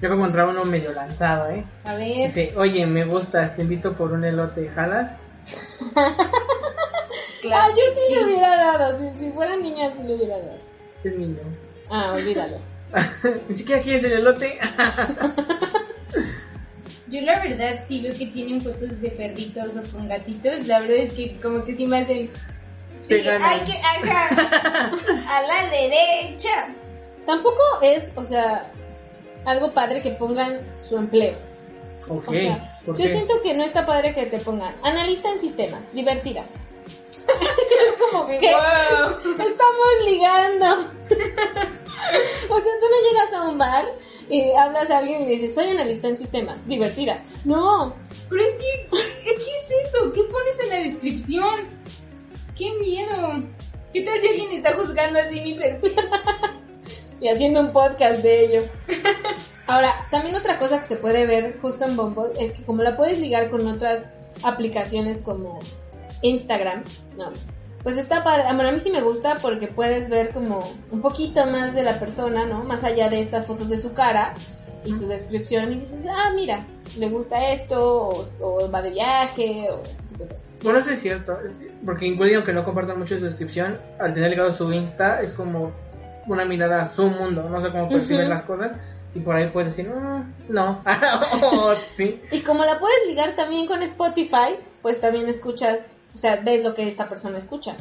Yo 0.01 0.09
voy 0.09 0.17
a 0.17 0.21
encontrar 0.21 0.49
uno 0.49 0.65
medio 0.65 0.93
lanzado, 0.93 1.51
¿eh? 1.51 1.65
A 1.85 1.95
ver, 1.95 2.27
Dice, 2.27 2.55
oye, 2.57 2.87
me 2.87 3.05
gustas, 3.05 3.57
te 3.57 3.63
invito 3.63 3.95
por 3.95 4.13
un 4.13 4.25
elote, 4.25 4.69
¿jalas? 4.69 5.13
ah, 5.97 7.69
yo 7.69 7.83
sí, 7.95 8.15
le 8.15 8.25
hubiera 8.25 8.57
dado, 8.57 8.99
si, 8.99 9.19
si 9.19 9.31
fuera 9.33 9.57
niña 9.57 9.95
sí 9.95 10.05
le 10.05 10.15
hubiera 10.15 10.39
dado. 10.39 10.59
Es 11.05 11.15
niño. 11.15 11.41
Ah, 11.91 12.13
olvídalo. 12.15 12.59
Ni 13.49 13.55
siquiera 13.55 13.83
quieres 13.83 14.05
el 14.05 14.13
elote. 14.13 14.59
Yo 17.11 17.21
la 17.23 17.41
verdad 17.41 17.81
sí 17.85 18.01
veo 18.01 18.17
que 18.17 18.27
tienen 18.27 18.63
fotos 18.63 19.01
de 19.01 19.11
perritos 19.11 19.77
o 19.77 19.83
con 19.93 20.09
gatitos, 20.09 20.67
la 20.67 20.81
verdad 20.81 20.97
es 20.97 21.13
que 21.13 21.37
como 21.41 21.65
que 21.65 21.75
sí 21.75 21.87
me 21.87 21.99
hacen... 21.99 22.31
Sí, 22.97 23.15
hay 23.15 23.61
que, 23.65 23.73
ajá, 23.73 24.91
a 25.29 25.43
la 25.43 25.71
derecha. 25.71 26.69
Tampoco 27.27 27.61
es, 27.83 28.13
o 28.17 28.25
sea, 28.25 28.67
algo 29.45 29.73
padre 29.73 30.03
que 30.03 30.11
pongan 30.11 30.61
su 30.77 30.99
empleo. 30.99 31.35
Ok, 32.09 32.29
O 32.29 32.35
sea, 32.35 32.81
¿por 32.85 32.97
yo 32.97 33.05
qué? 33.05 33.11
siento 33.11 33.41
que 33.43 33.55
no 33.55 33.65
está 33.65 33.87
padre 33.87 34.15
que 34.15 34.27
te 34.27 34.39
pongan 34.39 34.75
analista 34.83 35.31
en 35.31 35.39
sistemas, 35.41 35.93
divertida. 35.93 36.45
es 37.29 37.95
como 38.11 38.27
que, 38.27 38.39
Wow. 38.41 39.21
estamos 39.21 40.05
ligando. 40.07 40.77
o 42.51 42.61
sea, 42.61 42.73
tú 42.81 42.87
no 42.87 43.11
llegas 43.11 43.33
a 43.35 43.49
un 43.49 43.59
bar 43.59 43.85
y 44.29 44.53
hablas 44.53 44.91
a 44.91 44.99
alguien 44.99 45.23
y 45.23 45.27
dices, 45.27 45.55
soy 45.55 45.71
analista 45.71 46.09
en 46.09 46.17
sistemas, 46.17 46.67
divertida. 46.67 47.23
No, 47.45 47.95
Pero 48.29 48.43
es 48.43 48.57
que, 48.57 48.97
es 48.97 49.39
que 49.39 49.53
es 49.53 49.89
eso, 49.89 50.13
¿qué 50.13 50.23
pones 50.25 50.61
en 50.61 50.69
la 50.69 50.81
descripción? 50.81 51.61
¡Qué 52.57 52.71
miedo! 52.81 53.43
¿Qué 53.93 54.03
tal 54.03 54.21
si 54.21 54.29
alguien 54.29 54.53
está 54.53 54.75
juzgando 54.75 55.19
así 55.19 55.41
mi 55.41 55.55
perfil? 55.55 55.95
y 57.21 57.29
haciendo 57.29 57.61
un 57.61 57.73
podcast 57.73 58.23
de 58.23 58.45
ello. 58.45 58.63
Ahora, 59.67 59.95
también 60.11 60.35
otra 60.35 60.59
cosa 60.59 60.79
que 60.79 60.85
se 60.85 60.97
puede 60.97 61.27
ver 61.27 61.59
justo 61.61 61.85
en 61.85 61.97
Bumble 61.97 62.33
es 62.39 62.53
que 62.53 62.65
como 62.65 62.83
la 62.83 62.97
puedes 62.97 63.19
ligar 63.19 63.51
con 63.51 63.67
otras 63.69 64.15
aplicaciones 64.43 65.23
como 65.23 65.61
Instagram, 66.23 66.83
no, 67.17 67.33
pues 67.83 67.97
está 67.97 68.23
padre. 68.25 68.45
Bueno, 68.55 68.69
a 68.69 68.73
mí 68.73 68.79
sí 68.79 68.91
me 68.91 69.01
gusta 69.03 69.39
porque 69.41 69.67
puedes 69.69 70.09
ver 70.09 70.31
como 70.31 70.73
un 70.91 71.01
poquito 71.01 71.47
más 71.47 71.75
de 71.75 71.83
la 71.83 71.99
persona, 71.99 72.45
¿no? 72.47 72.65
Más 72.65 72.85
allá 72.85 73.09
de 73.09 73.21
estas 73.21 73.47
fotos 73.47 73.69
de 73.69 73.79
su 73.79 73.95
cara 73.95 74.35
y 74.85 74.93
su 74.93 75.07
descripción 75.09 75.73
y 75.73 75.77
dices, 75.77 76.07
ah, 76.11 76.31
mira, 76.35 76.65
le 76.97 77.09
gusta 77.09 77.51
esto 77.53 77.83
o, 77.85 78.25
o 78.41 78.71
va 78.71 78.81
de 78.83 78.91
viaje 78.91 79.69
o 79.71 79.83
este 79.85 80.03
tipo 80.09 80.25
de 80.25 80.31
cosas. 80.31 80.55
Bueno, 80.63 80.79
eso 80.79 80.91
es 80.91 80.99
cierto, 81.01 81.37
porque 81.85 82.07
incluso 82.07 82.35
aunque 82.37 82.53
no 82.53 82.65
compartan 82.65 82.99
mucho 82.99 83.19
su 83.19 83.25
descripción, 83.25 83.79
al 83.99 84.15
tener 84.15 84.31
ligado 84.31 84.53
su 84.53 84.73
Insta 84.73 85.21
es 85.23 85.33
como 85.33 85.71
una 86.27 86.45
mirada 86.45 86.83
a 86.83 86.87
su 86.87 87.03
mundo, 87.09 87.49
no 87.51 87.61
sé 87.61 87.71
cómo 87.71 87.89
perciben 87.89 88.29
las 88.29 88.43
cosas 88.45 88.73
y 89.15 89.21
por 89.21 89.35
ahí 89.37 89.49
puedes 89.49 89.75
decir, 89.77 89.93
"Mm, 89.93 90.35
no, 90.53 90.83
O 91.43 91.75
sí. 91.97 92.23
Y 92.31 92.41
como 92.41 92.65
la 92.65 92.79
puedes 92.79 92.99
ligar 93.09 93.35
también 93.37 93.67
con 93.67 93.83
Spotify, 93.83 94.55
pues 94.83 95.01
también 95.01 95.29
escuchas, 95.29 95.87
o 96.15 96.19
sea, 96.19 96.37
ves 96.37 96.65
lo 96.65 96.75
que 96.75 96.87
esta 96.89 97.09
persona 97.09 97.39
escucha. 97.39 97.77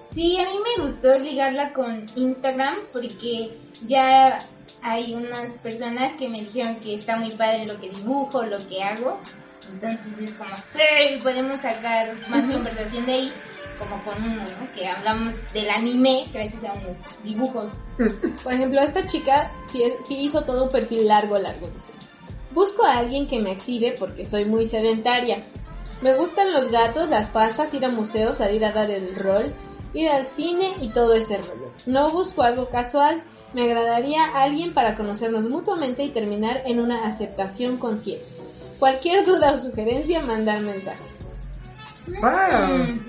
Sí, 0.00 0.38
a 0.40 0.44
mí 0.44 0.54
me 0.76 0.82
gustó 0.82 1.18
ligarla 1.18 1.72
con 1.72 2.06
Instagram 2.16 2.74
porque 2.92 3.56
ya 3.86 4.38
hay 4.82 5.14
unas 5.14 5.52
personas 5.54 6.14
que 6.14 6.28
me 6.28 6.40
dijeron 6.40 6.76
que 6.76 6.94
está 6.94 7.16
muy 7.16 7.30
padre 7.30 7.66
lo 7.66 7.78
que 7.80 7.90
dibujo, 7.90 8.42
lo 8.44 8.58
que 8.68 8.82
hago. 8.82 9.18
Entonces 9.72 10.18
es 10.18 10.34
como, 10.34 10.56
sí, 10.56 11.18
podemos 11.22 11.60
sacar 11.60 12.10
más 12.30 12.48
conversación 12.50 13.04
de 13.04 13.12
ahí, 13.12 13.32
como 13.78 14.02
con 14.02 14.22
uno, 14.22 14.42
¿no? 14.42 14.72
Que 14.74 14.86
hablamos 14.86 15.52
del 15.52 15.68
anime 15.68 16.26
gracias 16.32 16.64
a 16.64 16.72
unos 16.72 16.98
dibujos. 17.22 17.72
Por 18.44 18.54
ejemplo, 18.54 18.80
esta 18.80 19.06
chica 19.06 19.52
sí, 19.62 19.82
es- 19.82 20.06
sí 20.06 20.16
hizo 20.20 20.42
todo 20.42 20.64
un 20.64 20.70
perfil 20.72 21.06
largo, 21.06 21.36
largo, 21.38 21.68
dice. 21.74 21.92
Busco 22.52 22.82
a 22.84 22.96
alguien 22.96 23.26
que 23.26 23.40
me 23.40 23.50
active 23.52 23.94
porque 23.98 24.24
soy 24.24 24.46
muy 24.46 24.64
sedentaria. 24.64 25.42
Me 26.00 26.14
gustan 26.14 26.52
los 26.52 26.70
gatos, 26.70 27.08
las 27.10 27.30
pastas, 27.30 27.74
ir 27.74 27.84
a 27.84 27.88
museos, 27.88 28.38
salir 28.38 28.64
a 28.64 28.72
dar 28.72 28.90
el 28.90 29.14
rol, 29.16 29.52
ir 29.94 30.10
al 30.10 30.24
cine 30.24 30.72
y 30.80 30.88
todo 30.88 31.14
ese 31.14 31.38
rollo. 31.38 31.72
No 31.86 32.10
busco 32.10 32.42
algo 32.42 32.68
casual, 32.68 33.22
me 33.52 33.62
agradaría 33.62 34.24
alguien 34.36 34.74
para 34.74 34.96
conocernos 34.96 35.44
mutuamente 35.44 36.04
y 36.04 36.10
terminar 36.10 36.62
en 36.66 36.80
una 36.80 37.06
aceptación 37.06 37.78
consciente. 37.78 38.26
Cualquier 38.78 39.24
duda 39.24 39.52
o 39.52 39.58
sugerencia, 39.58 40.20
mandar 40.20 40.60
mensaje. 40.60 41.02
Wow. 42.06 43.00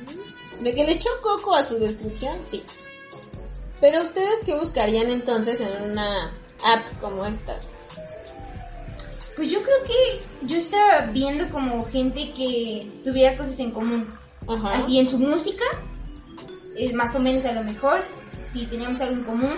De 0.62 0.74
que 0.74 0.84
le 0.84 0.94
echó 0.94 1.10
coco 1.22 1.54
a 1.56 1.64
su 1.64 1.78
descripción, 1.78 2.40
sí. 2.44 2.64
Pero 3.80 4.02
ustedes 4.02 4.44
qué 4.46 4.58
buscarían 4.58 5.10
entonces 5.10 5.62
en 5.62 5.92
una 5.92 6.32
app 6.64 7.00
como 7.00 7.26
estas? 7.26 7.72
Pues 9.40 9.52
yo 9.52 9.64
creo 9.64 9.78
que 9.86 10.48
yo 10.48 10.58
estaba 10.58 11.12
viendo 11.14 11.48
como 11.48 11.86
gente 11.86 12.34
que 12.36 12.86
tuviera 13.06 13.38
cosas 13.38 13.58
en 13.62 13.72
común. 13.72 14.14
Ajá. 14.46 14.74
Así 14.74 15.00
en 15.00 15.10
su 15.10 15.18
música, 15.18 15.64
más 16.94 17.16
o 17.16 17.22
menos 17.22 17.46
a 17.46 17.54
lo 17.54 17.64
mejor, 17.64 18.04
si 18.44 18.66
teníamos 18.66 19.00
algo 19.00 19.16
en 19.16 19.24
común. 19.24 19.56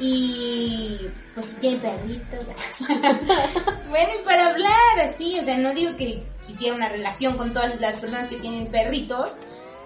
Y 0.00 0.98
pues 1.36 1.46
si 1.46 1.60
tiene 1.60 1.76
perritos. 1.76 2.46
bueno, 3.90 4.10
y 4.20 4.24
para 4.24 4.48
hablar 4.48 5.00
así, 5.08 5.38
o 5.38 5.44
sea, 5.44 5.56
no 5.56 5.72
digo 5.72 5.96
que 5.96 6.20
quisiera 6.44 6.74
una 6.74 6.88
relación 6.88 7.36
con 7.36 7.52
todas 7.52 7.80
las 7.80 8.00
personas 8.00 8.26
que 8.26 8.38
tienen 8.38 8.72
perritos 8.72 9.34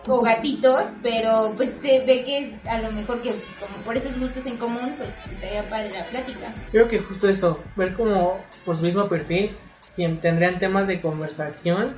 o 0.07 0.23
gatitos, 0.23 0.95
pero 1.03 1.53
pues 1.57 1.71
se 1.71 2.05
ve 2.05 2.23
que 2.25 2.55
a 2.69 2.81
lo 2.81 2.93
mejor 2.93 3.21
que 3.23 3.31
como 3.31 3.77
por 3.85 3.97
esos 3.97 4.19
gustos 4.19 4.47
en 4.47 4.57
común, 4.57 4.95
pues 4.97 5.15
estaría 5.31 5.69
padre 5.69 5.91
la 5.91 6.07
plática. 6.07 6.55
Creo 6.71 6.89
que 6.89 6.99
justo 7.01 7.29
eso, 7.29 7.63
ver 7.75 7.95
como 7.95 8.39
por 8.65 8.77
su 8.77 8.85
mismo 8.85 9.09
perfil, 9.09 9.51
si 9.87 10.07
tendrían 10.09 10.59
temas 10.59 10.87
de 10.87 11.01
conversación, 11.01 11.95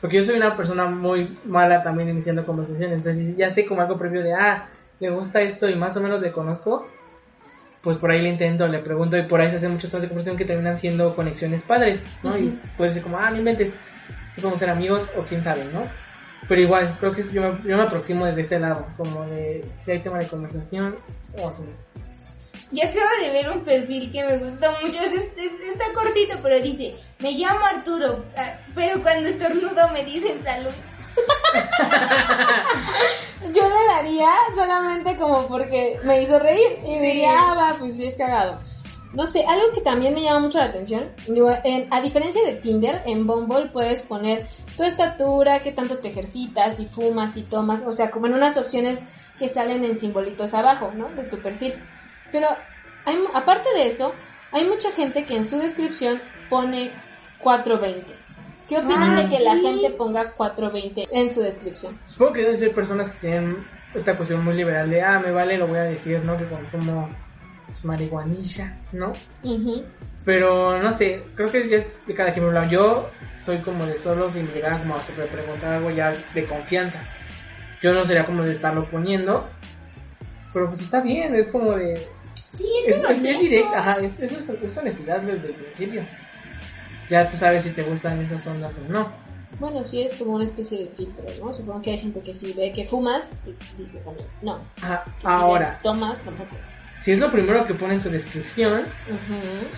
porque 0.00 0.16
yo 0.16 0.22
soy 0.24 0.36
una 0.36 0.56
persona 0.56 0.86
muy 0.86 1.36
mala 1.44 1.82
también 1.82 2.08
iniciando 2.08 2.44
conversaciones, 2.44 2.98
entonces 2.98 3.36
ya 3.36 3.50
sé 3.50 3.66
como 3.66 3.80
algo 3.80 3.98
previo 3.98 4.22
de, 4.22 4.34
ah, 4.34 4.64
le 5.00 5.10
gusta 5.10 5.40
esto 5.40 5.68
y 5.68 5.76
más 5.76 5.96
o 5.96 6.00
menos 6.00 6.20
le 6.20 6.32
conozco, 6.32 6.88
pues 7.82 7.96
por 7.96 8.10
ahí 8.10 8.22
le 8.22 8.28
intento, 8.28 8.68
le 8.68 8.78
pregunto 8.78 9.16
y 9.16 9.22
por 9.22 9.40
ahí 9.40 9.50
se 9.50 9.56
hacen 9.56 9.72
muchos 9.72 9.90
temas 9.90 10.02
de 10.02 10.08
conversación 10.08 10.36
que 10.36 10.44
terminan 10.44 10.78
siendo 10.78 11.14
conexiones 11.16 11.62
padres, 11.62 12.02
¿no? 12.22 12.36
Y 12.38 12.56
puede 12.76 12.92
ser 12.92 13.02
como, 13.02 13.18
ah, 13.18 13.30
no 13.30 13.38
inventes, 13.38 13.72
si 14.30 14.40
podemos 14.40 14.60
ser 14.60 14.70
amigos 14.70 15.02
o 15.16 15.22
quién 15.22 15.42
sabe, 15.42 15.64
¿no? 15.72 15.82
Pero 16.48 16.60
igual, 16.60 16.96
creo 16.98 17.12
que 17.12 17.22
yo 17.22 17.42
me, 17.42 17.68
yo 17.68 17.76
me 17.76 17.82
aproximo 17.84 18.26
desde 18.26 18.40
ese 18.42 18.58
lado, 18.58 18.86
como 18.96 19.24
de 19.26 19.64
si 19.78 19.92
hay 19.92 20.00
tema 20.00 20.18
de 20.18 20.26
conversación 20.28 20.96
o 21.40 21.48
así. 21.48 21.64
Yo 22.72 22.82
acabo 22.84 23.10
de 23.22 23.30
ver 23.32 23.50
un 23.50 23.60
perfil 23.64 24.10
que 24.10 24.24
me 24.24 24.38
gustó 24.38 24.66
mucho, 24.82 25.00
es- 25.02 25.12
es- 25.12 25.38
es- 25.38 25.70
está 25.72 25.84
cortito, 25.94 26.38
pero 26.42 26.58
dice, 26.60 26.94
me 27.18 27.32
llamo 27.32 27.64
Arturo, 27.66 28.24
ah, 28.36 28.54
pero 28.74 29.00
cuando 29.02 29.28
estornudo 29.28 29.88
me 29.92 30.04
dicen 30.04 30.42
salud. 30.42 30.70
Yo 33.54 33.68
le 33.68 33.86
daría 33.94 34.30
solamente 34.54 35.16
como 35.16 35.46
porque 35.48 36.00
me 36.04 36.22
hizo 36.22 36.38
reír. 36.38 36.78
Y 36.88 36.94
Sí. 36.96 37.02
diría, 37.02 37.32
ah, 37.36 37.54
va, 37.54 37.76
pues 37.78 37.96
sí 37.96 38.06
es 38.06 38.14
cagado. 38.14 38.58
No 39.12 39.26
sé, 39.26 39.44
algo 39.44 39.72
que 39.74 39.82
también 39.82 40.14
me 40.14 40.22
llama 40.22 40.40
mucho 40.40 40.58
la 40.58 40.66
atención, 40.66 41.10
digo, 41.26 41.50
en- 41.64 41.86
a 41.92 42.00
diferencia 42.00 42.42
de 42.46 42.54
Tinder, 42.54 43.02
en 43.04 43.26
Bumble 43.26 43.66
puedes 43.66 44.02
poner 44.04 44.48
tu 44.82 44.88
estatura, 44.88 45.60
qué 45.62 45.70
tanto 45.70 45.98
te 45.98 46.08
ejercitas, 46.08 46.76
si 46.76 46.86
fumas, 46.86 47.34
si 47.34 47.42
tomas, 47.42 47.82
o 47.86 47.92
sea, 47.92 48.10
como 48.10 48.26
en 48.26 48.34
unas 48.34 48.56
opciones 48.56 49.06
que 49.38 49.48
salen 49.48 49.84
en 49.84 49.96
simbolitos 49.96 50.54
abajo, 50.54 50.90
¿no? 50.96 51.08
De 51.10 51.22
tu 51.24 51.38
perfil. 51.38 51.72
Pero, 52.32 52.48
hay, 53.04 53.16
mu- 53.16 53.28
aparte 53.36 53.68
de 53.76 53.86
eso, 53.86 54.12
hay 54.50 54.64
mucha 54.64 54.90
gente 54.90 55.24
que 55.24 55.36
en 55.36 55.44
su 55.44 55.58
descripción 55.58 56.20
pone 56.50 56.90
420. 57.38 58.04
¿Qué 58.68 58.76
opinan 58.78 59.16
Ah, 59.16 59.22
de 59.22 59.28
que 59.28 59.44
la 59.44 59.54
gente 59.56 59.90
ponga 59.90 60.32
420 60.32 61.08
en 61.12 61.30
su 61.30 61.40
descripción? 61.42 61.96
Supongo 62.06 62.32
que 62.34 62.40
deben 62.42 62.58
ser 62.58 62.72
personas 62.74 63.10
que 63.10 63.18
tienen 63.20 63.56
esta 63.94 64.16
cuestión 64.16 64.44
muy 64.44 64.54
liberal 64.54 64.88
de, 64.90 65.02
ah, 65.02 65.20
me 65.24 65.30
vale, 65.30 65.58
lo 65.58 65.66
voy 65.68 65.78
a 65.78 65.82
decir, 65.82 66.20
¿no? 66.24 66.36
Que 66.38 66.46
consumo 66.46 67.08
pues, 67.72 67.84
marihuanilla, 67.84 68.78
¿no? 68.92 69.14
Pero 70.24 70.80
no 70.80 70.92
sé, 70.92 71.22
creo 71.34 71.50
que 71.50 71.68
ya 71.68 71.78
es 71.78 71.94
de 72.06 72.14
cada 72.14 72.32
quien 72.32 72.44
por 72.44 72.50
un 72.50 72.54
lado. 72.54 72.70
Yo 72.70 73.10
soy 73.44 73.58
como 73.58 73.86
de 73.86 73.98
solo 73.98 74.30
si 74.30 74.40
me 74.40 74.52
llegara 74.52 74.78
como 74.78 74.94
a 74.94 75.02
sobre 75.02 75.26
preguntar 75.26 75.72
algo 75.72 75.90
ya 75.90 76.14
de 76.34 76.44
confianza. 76.44 77.02
Yo 77.80 77.92
no 77.92 78.06
sería 78.06 78.24
como 78.24 78.42
de 78.42 78.52
estarlo 78.52 78.84
poniendo. 78.84 79.46
Pero 80.52 80.68
pues 80.68 80.80
está 80.80 81.00
bien, 81.00 81.34
es 81.34 81.48
como 81.48 81.72
de... 81.72 82.06
Sí, 82.34 82.66
es, 82.86 82.98
Es, 82.98 83.24
es, 83.24 83.40
directo, 83.40 83.74
ajá, 83.74 83.96
es, 84.00 84.20
eso 84.20 84.36
es, 84.38 84.48
es 84.48 84.76
honestidad 84.76 85.20
desde 85.22 85.48
el 85.48 85.54
principio. 85.54 86.02
Ya 87.08 87.30
tú 87.30 87.36
sabes 87.36 87.64
si 87.64 87.70
te 87.70 87.82
gustan 87.82 88.20
esas 88.20 88.46
ondas 88.46 88.78
o 88.78 88.92
no. 88.92 89.08
Bueno, 89.58 89.84
sí 89.84 90.02
es 90.02 90.14
como 90.14 90.34
una 90.34 90.44
especie 90.44 90.78
de 90.78 90.86
filtro, 90.86 91.24
¿no? 91.40 91.52
Supongo 91.54 91.82
que 91.82 91.92
hay 91.92 91.98
gente 91.98 92.20
que 92.20 92.34
si 92.34 92.52
ve 92.52 92.72
que 92.72 92.86
fumas, 92.86 93.30
dice 93.78 93.98
también, 94.00 94.26
no. 94.42 94.58
Ajá, 94.80 95.04
Si 95.20 95.26
ahora, 95.26 95.66
ves 95.66 95.76
que 95.76 95.82
tomas, 95.82 96.20
tampoco. 96.20 96.56
Si 96.96 97.12
es 97.12 97.18
lo 97.18 97.30
primero 97.32 97.66
que 97.66 97.74
pone 97.74 97.94
en 97.94 98.00
su 98.00 98.10
descripción, 98.10 98.84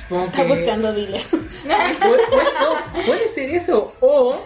supongo 0.03 0.23
Está 0.25 0.43
que... 0.43 0.49
buscando 0.49 0.93
dealer. 0.93 1.21
Puede, 1.31 1.95
puede- 1.99 2.55
no, 2.61 3.05
puede 3.07 3.29
ser 3.29 3.51
eso. 3.51 3.95
O, 4.01 4.37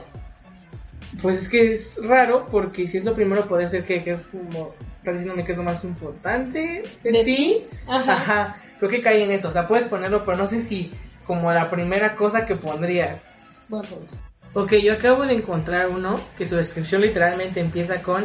pues 1.22 1.38
es 1.38 1.48
que 1.48 1.72
es 1.72 1.98
raro 2.04 2.48
porque 2.50 2.86
si 2.86 2.98
es 2.98 3.04
lo 3.04 3.14
primero 3.14 3.46
puede 3.46 3.68
ser 3.68 3.84
que, 3.84 4.04
que 4.04 4.12
es 4.12 4.24
como, 4.26 4.74
estás 4.98 5.14
diciéndome 5.16 5.44
que 5.44 5.52
es 5.52 5.58
lo 5.58 5.64
más 5.64 5.82
importante 5.84 6.84
de, 7.02 7.12
De 7.12 7.24
ti. 7.24 7.64
ajá. 7.88 8.12
Ajá. 8.12 8.56
Creo 8.78 8.90
que 8.90 9.02
cae 9.02 9.24
en 9.24 9.32
eso. 9.32 9.48
O 9.48 9.52
sea, 9.52 9.66
puedes 9.66 9.86
ponerlo, 9.86 10.24
pero 10.24 10.36
no 10.36 10.46
sé 10.46 10.60
si 10.60 10.92
como 11.26 11.52
la 11.52 11.68
primera 11.70 12.14
cosa 12.14 12.46
que 12.46 12.54
pondrías. 12.54 13.22
Buen 13.68 13.84
punto. 13.84 14.14
Ok, 14.54 14.74
yo 14.76 14.92
acabo 14.94 15.26
de 15.26 15.34
encontrar 15.34 15.88
uno 15.88 16.20
que 16.38 16.46
su 16.46 16.54
descripción 16.56 17.02
literalmente 17.02 17.58
empieza 17.60 18.00
con 18.02 18.24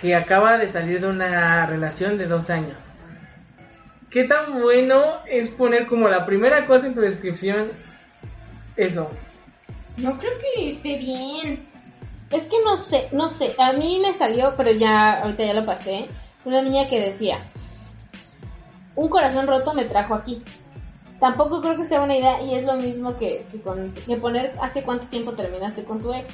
que 0.00 0.14
acaba 0.16 0.58
de 0.58 0.68
salir 0.68 1.00
de 1.00 1.06
una 1.08 1.64
relación 1.66 2.18
de 2.18 2.26
dos 2.26 2.50
años. 2.50 2.88
¿Qué 4.10 4.24
tan 4.24 4.62
bueno 4.62 5.02
es 5.26 5.48
poner 5.48 5.86
como 5.86 6.08
la 6.08 6.24
primera 6.24 6.66
cosa 6.66 6.86
en 6.86 6.94
tu 6.94 7.00
descripción 7.00 7.68
eso? 8.76 9.10
No 9.98 10.18
creo 10.18 10.32
que 10.38 10.68
esté 10.68 10.96
bien. 10.96 11.66
Es 12.30 12.46
que 12.46 12.56
no 12.64 12.76
sé, 12.76 13.08
no 13.12 13.28
sé. 13.28 13.54
A 13.58 13.72
mí 13.72 14.00
me 14.00 14.12
salió, 14.12 14.54
pero 14.56 14.70
ya, 14.70 15.22
ahorita 15.22 15.44
ya 15.44 15.54
lo 15.54 15.66
pasé. 15.66 16.06
Una 16.44 16.62
niña 16.62 16.88
que 16.88 17.00
decía: 17.00 17.38
Un 18.94 19.08
corazón 19.08 19.46
roto 19.46 19.74
me 19.74 19.84
trajo 19.84 20.14
aquí. 20.14 20.42
Tampoco 21.20 21.60
creo 21.60 21.76
que 21.76 21.84
sea 21.84 22.00
una 22.00 22.16
idea 22.16 22.40
y 22.42 22.54
es 22.54 22.64
lo 22.64 22.76
mismo 22.76 23.18
que, 23.18 23.44
que, 24.06 24.16
poner 24.16 24.54
hace 24.62 24.84
cuánto 24.84 25.08
tiempo 25.08 25.32
terminaste 25.32 25.84
con 25.84 26.00
tu 26.00 26.14
ex. 26.14 26.28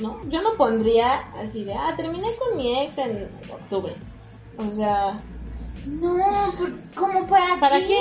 ¿No? 0.00 0.20
Yo 0.28 0.40
no 0.42 0.54
pondría 0.54 1.16
así 1.42 1.64
de, 1.64 1.74
ah, 1.74 1.92
terminé 1.96 2.28
con 2.36 2.56
mi 2.56 2.78
ex 2.80 2.98
en 2.98 3.28
octubre. 3.50 3.94
O 4.56 4.70
sea, 4.70 5.20
No, 5.86 6.16
por- 6.58 6.94
¿como 6.94 7.26
para, 7.26 7.58
¿para 7.58 7.78
qué? 7.78 7.86
qué? 7.86 7.98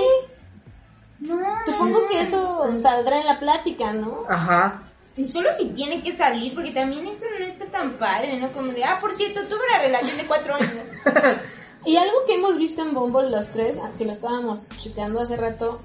No. 1.19 1.39
Supongo 1.65 1.97
que 2.09 2.21
eso 2.21 2.75
saldrá 2.75 3.19
en 3.19 3.25
la 3.25 3.39
plática, 3.39 3.93
¿no? 3.93 4.23
Ajá. 4.29 4.83
solo 5.23 5.49
si 5.53 5.69
tiene 5.69 6.03
que 6.03 6.11
salir, 6.11 6.53
porque 6.53 6.71
también 6.71 7.07
eso 7.07 7.23
no 7.39 7.45
está 7.45 7.65
tan 7.67 7.93
padre, 7.93 8.37
¿no? 8.39 8.51
Como 8.51 8.73
de, 8.73 8.83
ah, 8.83 8.97
por 8.99 9.13
cierto, 9.13 9.47
tuve 9.47 9.59
una 9.69 9.79
relación 9.79 10.17
de 10.17 10.25
cuatro 10.25 10.55
años. 10.55 10.71
Y 11.85 11.97
algo 11.97 12.25
que 12.25 12.33
hemos 12.33 12.57
visto 12.57 12.81
en 12.81 12.95
Bumble 12.95 13.29
los 13.29 13.49
tres, 13.49 13.77
que 13.95 14.05
lo 14.05 14.11
estábamos 14.11 14.69
checando 14.69 15.21
hace 15.21 15.37
rato, 15.37 15.79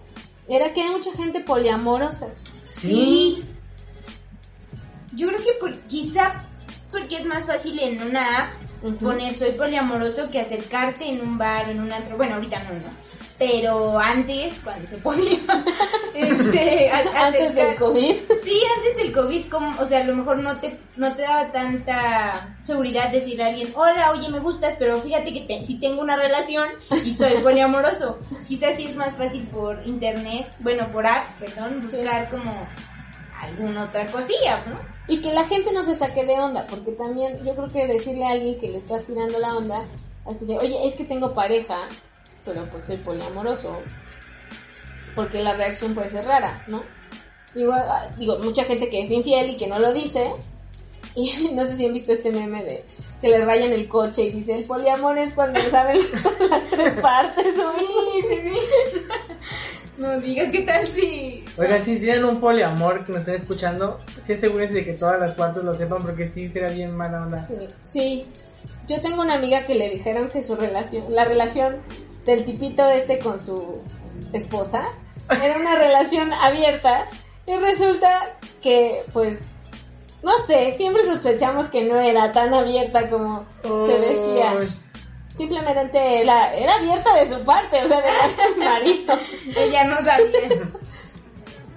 era 0.48 0.72
que 0.72 0.80
hay 0.82 0.90
mucha 0.90 1.12
gente 1.12 1.40
poliamorosa. 1.40 2.26
Sí. 2.64 3.44
Yo 5.12 5.28
creo 5.28 5.44
que 5.44 5.52
por, 5.60 5.78
quizá 5.80 6.42
porque 6.90 7.16
es 7.16 7.26
más 7.26 7.46
fácil 7.46 7.78
en 7.78 8.02
una 8.02 8.44
app 8.44 8.54
Poner 9.00 9.34
soy 9.34 9.50
poliamoroso 9.52 10.30
que 10.30 10.40
acercarte 10.40 11.06
en 11.08 11.20
un 11.20 11.36
bar 11.38 11.68
o 11.68 11.70
en 11.70 11.80
un 11.80 11.92
antro. 11.92 12.16
Bueno, 12.16 12.36
ahorita 12.36 12.58
no, 12.64 12.72
no. 12.74 13.10
Pero 13.38 13.98
antes, 13.98 14.60
cuando 14.62 14.86
se 14.86 14.98
podía, 14.98 15.38
este, 16.14 16.90
a- 16.90 17.26
Antes 17.26 17.54
del 17.54 17.74
COVID. 17.76 18.14
Sí, 18.42 18.60
antes 18.76 18.96
del 18.98 19.12
COVID, 19.12 19.46
como, 19.48 19.80
o 19.80 19.86
sea, 19.86 20.00
a 20.00 20.04
lo 20.04 20.14
mejor 20.14 20.38
no 20.38 20.56
te, 20.58 20.78
no 20.96 21.14
te 21.16 21.22
daba 21.22 21.50
tanta 21.50 22.54
seguridad 22.62 23.08
decirle 23.10 23.44
a 23.44 23.46
alguien, 23.48 23.72
hola, 23.74 24.10
oye, 24.12 24.28
me 24.28 24.40
gustas, 24.40 24.76
pero 24.78 25.00
fíjate 25.00 25.32
que 25.32 25.40
te- 25.40 25.64
si 25.64 25.80
tengo 25.80 26.02
una 26.02 26.16
relación 26.16 26.68
y 27.04 27.14
soy 27.14 27.38
poliamoroso. 27.42 28.18
Quizás 28.48 28.76
sí 28.76 28.84
es 28.84 28.96
más 28.96 29.16
fácil 29.16 29.44
por 29.48 29.80
internet, 29.86 30.46
bueno, 30.58 30.86
por 30.92 31.06
apps, 31.06 31.36
perdón, 31.40 31.80
Sí. 31.86 31.96
buscar 31.96 32.28
como 32.28 32.54
alguna 33.42 33.84
otra 33.84 34.06
cosilla, 34.08 34.62
¿no? 34.66 34.89
Y 35.08 35.20
que 35.20 35.32
la 35.32 35.44
gente 35.44 35.72
no 35.72 35.82
se 35.82 35.94
saque 35.94 36.24
de 36.24 36.38
onda, 36.38 36.66
porque 36.68 36.92
también 36.92 37.36
yo 37.44 37.54
creo 37.54 37.68
que 37.68 37.86
decirle 37.86 38.24
a 38.24 38.30
alguien 38.30 38.58
que 38.58 38.68
le 38.68 38.76
estás 38.76 39.04
tirando 39.04 39.38
la 39.38 39.56
onda, 39.56 39.86
así 40.24 40.46
de, 40.46 40.58
oye, 40.58 40.86
es 40.86 40.94
que 40.94 41.04
tengo 41.04 41.34
pareja, 41.34 41.88
pero 42.44 42.64
pues 42.70 42.84
soy 42.84 42.96
poliamoroso, 42.98 43.76
porque 45.14 45.42
la 45.42 45.54
reacción 45.54 45.94
puede 45.94 46.08
ser 46.08 46.24
rara, 46.26 46.62
¿no? 46.68 46.82
Digo, 47.54 47.72
ah, 47.72 48.08
digo, 48.16 48.38
mucha 48.38 48.62
gente 48.64 48.88
que 48.88 49.00
es 49.00 49.10
infiel 49.10 49.50
y 49.50 49.56
que 49.56 49.66
no 49.66 49.78
lo 49.78 49.92
dice, 49.92 50.30
y 51.14 51.30
no 51.54 51.64
sé 51.64 51.76
si 51.76 51.86
han 51.86 51.92
visto 51.92 52.12
este 52.12 52.30
meme 52.30 52.62
de 52.64 52.84
que 53.20 53.28
le 53.28 53.44
rayan 53.44 53.72
el 53.72 53.86
coche 53.86 54.22
y 54.22 54.30
dice, 54.30 54.54
el 54.54 54.64
poliamor 54.64 55.18
es 55.18 55.34
cuando 55.34 55.60
saben 55.70 55.98
las 56.50 56.70
tres 56.70 56.94
partes, 57.00 57.58
o 57.58 57.72
Sí, 57.72 57.86
sí, 58.28 58.36
sí. 58.42 58.54
No 59.98 60.18
digas, 60.20 60.50
¿qué 60.50 60.62
tal 60.62 60.86
si...? 60.86 61.44
Oigan, 61.58 61.84
si 61.84 62.00
tienen 62.00 62.24
un 62.24 62.40
poliamor 62.40 63.04
que 63.04 63.12
nos 63.12 63.20
estén 63.20 63.34
escuchando, 63.34 64.00
sí 64.18 64.32
asegúrense 64.32 64.76
de 64.76 64.84
que 64.84 64.92
todas 64.94 65.20
las 65.20 65.34
partes 65.34 65.62
lo 65.62 65.74
sepan 65.74 66.02
porque 66.02 66.26
sí 66.26 66.48
será 66.48 66.68
bien 66.68 66.96
mala 66.96 67.22
onda. 67.22 67.38
Sí, 67.38 67.68
sí. 67.82 68.26
Yo 68.88 69.00
tengo 69.00 69.22
una 69.22 69.34
amiga 69.34 69.64
que 69.64 69.74
le 69.74 69.90
dijeron 69.90 70.28
que 70.28 70.42
su 70.42 70.56
relación, 70.56 71.04
la 71.14 71.24
relación 71.24 71.76
del 72.24 72.44
tipito 72.44 72.88
este 72.88 73.18
con 73.18 73.38
su 73.38 73.82
esposa, 74.32 74.84
era 75.42 75.58
una 75.58 75.76
relación 75.76 76.32
abierta 76.32 77.06
y 77.46 77.54
resulta 77.56 78.10
que, 78.62 79.04
pues, 79.12 79.56
no 80.22 80.36
sé, 80.38 80.72
siempre 80.72 81.02
sospechamos 81.02 81.70
que 81.70 81.84
no 81.84 82.00
era 82.00 82.32
tan 82.32 82.52
abierta 82.52 83.08
como 83.08 83.44
se 83.62 83.92
decía. 83.92 84.79
Simplemente 85.40 86.20
era, 86.22 86.54
era 86.54 86.74
abierta 86.74 87.14
de 87.14 87.26
su 87.26 87.42
parte, 87.44 87.82
o 87.82 87.86
sea, 87.86 87.98
de 88.02 88.08
su 88.28 88.58
marido. 88.62 89.14
Ella 89.56 89.84
no 89.84 89.96
sabía. 89.96 90.70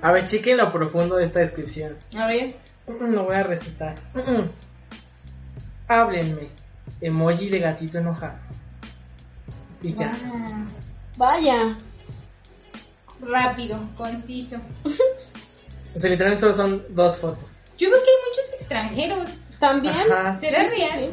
A 0.01 0.12
ver, 0.12 0.25
chequen 0.25 0.58
lo 0.58 0.70
profundo 0.72 1.15
de 1.15 1.24
esta 1.25 1.39
descripción. 1.39 1.96
A 2.20 2.27
ver. 2.27 2.58
Mm, 2.88 3.13
Lo 3.13 3.24
voy 3.24 3.36
a 3.38 3.43
recitar. 3.43 3.96
Mm. 4.15 4.50
Háblenme. 5.88 6.48
Emoji 7.00 7.48
de 7.50 7.60
gatito 7.60 8.00
enojado. 8.00 8.38
Y 9.82 9.93
ya. 9.93 10.13
Ah, 10.25 10.65
Vaya. 11.15 11.75
rápido, 13.22 13.79
conciso. 13.98 14.58
O 15.96 16.00
sea, 16.00 16.10
literalmente 16.10 16.41
solo 16.41 16.53
son 16.53 16.84
dos 16.89 17.17
fotos. 17.17 17.60
Yo 17.77 17.89
veo 17.89 18.00
que 18.03 18.10
hay 18.10 18.15
muchos 18.29 18.53
extranjeros. 18.55 19.39
También. 19.60 19.96
Ajá. 20.12 20.38
¿Será 20.38 20.67
Sí, 20.67 20.75
sí, 20.75 20.82
real? 20.82 20.91
sí. 21.00 21.10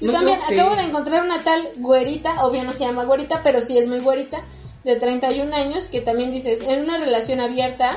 Yo 0.00 0.12
también 0.12 0.38
acabo 0.38 0.74
de 0.74 0.82
encontrar 0.82 1.24
una 1.24 1.42
tal 1.42 1.60
güerita, 1.76 2.44
obvio 2.44 2.64
no 2.64 2.72
se 2.72 2.80
llama 2.80 3.04
güerita, 3.04 3.42
pero 3.42 3.60
sí 3.60 3.78
es 3.78 3.86
muy 3.86 4.00
güerita, 4.00 4.42
de 4.84 4.96
31 4.96 5.54
años, 5.54 5.86
que 5.86 6.00
también 6.00 6.30
dices, 6.30 6.58
en 6.68 6.82
una 6.82 6.98
relación 6.98 7.40
abierta, 7.40 7.96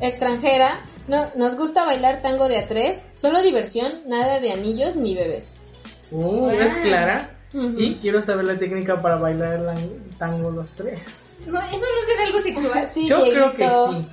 extranjera, 0.00 0.80
no, 1.08 1.30
nos 1.36 1.56
gusta 1.56 1.84
bailar 1.84 2.20
tango 2.20 2.48
de 2.48 2.58
a 2.58 2.66
tres, 2.66 3.06
solo 3.14 3.42
diversión, 3.42 3.92
nada 4.06 4.40
de 4.40 4.52
anillos 4.52 4.96
ni 4.96 5.14
bebés. 5.14 5.80
Uh, 6.10 6.50
es 6.50 6.74
clara. 6.74 7.30
Ujú. 7.54 7.74
Y 7.78 7.94
quiero 7.96 8.20
saber 8.20 8.44
la 8.44 8.58
técnica 8.58 9.00
para 9.00 9.16
bailar 9.16 9.54
el 9.54 10.02
tango 10.18 10.50
los 10.50 10.70
tres. 10.70 11.20
No, 11.46 11.58
eso 11.60 11.70
no 11.70 12.06
será 12.06 12.26
algo 12.26 12.40
sexual. 12.40 12.86
Sí, 12.86 13.06
Yo 13.06 13.22
creo 13.22 13.54
que 13.54 13.68
sí. 13.68 14.08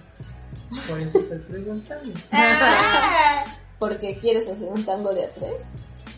Por 0.90 1.00
eso 1.00 1.20
estoy 1.20 1.40
preguntando. 1.40 2.14
Ah, 2.32 3.44
Porque 3.80 4.18
quieres 4.18 4.48
hacer 4.48 4.70
un 4.70 4.86
tango 4.86 5.14
de 5.14 5.26
a 5.26 5.30
tres. 5.30 5.74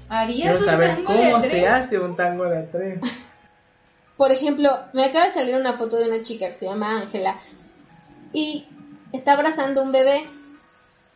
¿Harías 0.10 0.50
Quiero 0.50 0.60
un 0.60 0.66
saber 0.66 0.96
tango 0.96 1.06
cómo 1.06 1.42
se 1.42 1.68
hace 1.68 2.00
un 2.00 2.16
tango 2.16 2.46
de 2.46 2.64
tres. 2.64 3.00
Por 4.18 4.32
ejemplo, 4.32 4.72
me 4.94 5.04
acaba 5.04 5.26
de 5.26 5.32
salir 5.32 5.56
una 5.56 5.74
foto 5.74 5.98
de 5.98 6.08
una 6.08 6.24
chica 6.24 6.48
que 6.48 6.56
se 6.56 6.68
llama 6.68 7.02
Ángela 7.02 7.36
y 8.32 8.66
está 9.12 9.34
abrazando 9.34 9.82
un 9.82 9.92
bebé, 9.92 10.24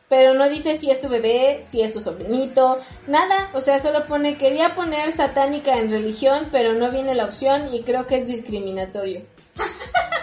pero 0.10 0.34
no 0.34 0.50
dice 0.50 0.76
si 0.76 0.90
es 0.92 1.00
su 1.02 1.08
bebé, 1.08 1.60
si 1.62 1.82
es 1.82 1.94
su 1.94 2.02
sobrinito, 2.02 2.78
nada, 3.08 3.50
o 3.54 3.62
sea, 3.62 3.80
solo 3.80 4.06
pone 4.06 4.38
quería 4.38 4.76
poner 4.76 5.12
satánica 5.12 5.78
en 5.78 5.92
religión, 5.92 6.48
pero 6.52 6.74
no 6.74 6.92
viene 6.92 7.16
la 7.16 7.26
opción 7.26 7.74
y 7.74 7.84
creo 7.84 8.08
que 8.08 8.18
es 8.18 8.28
discriminatorio. 8.28 9.22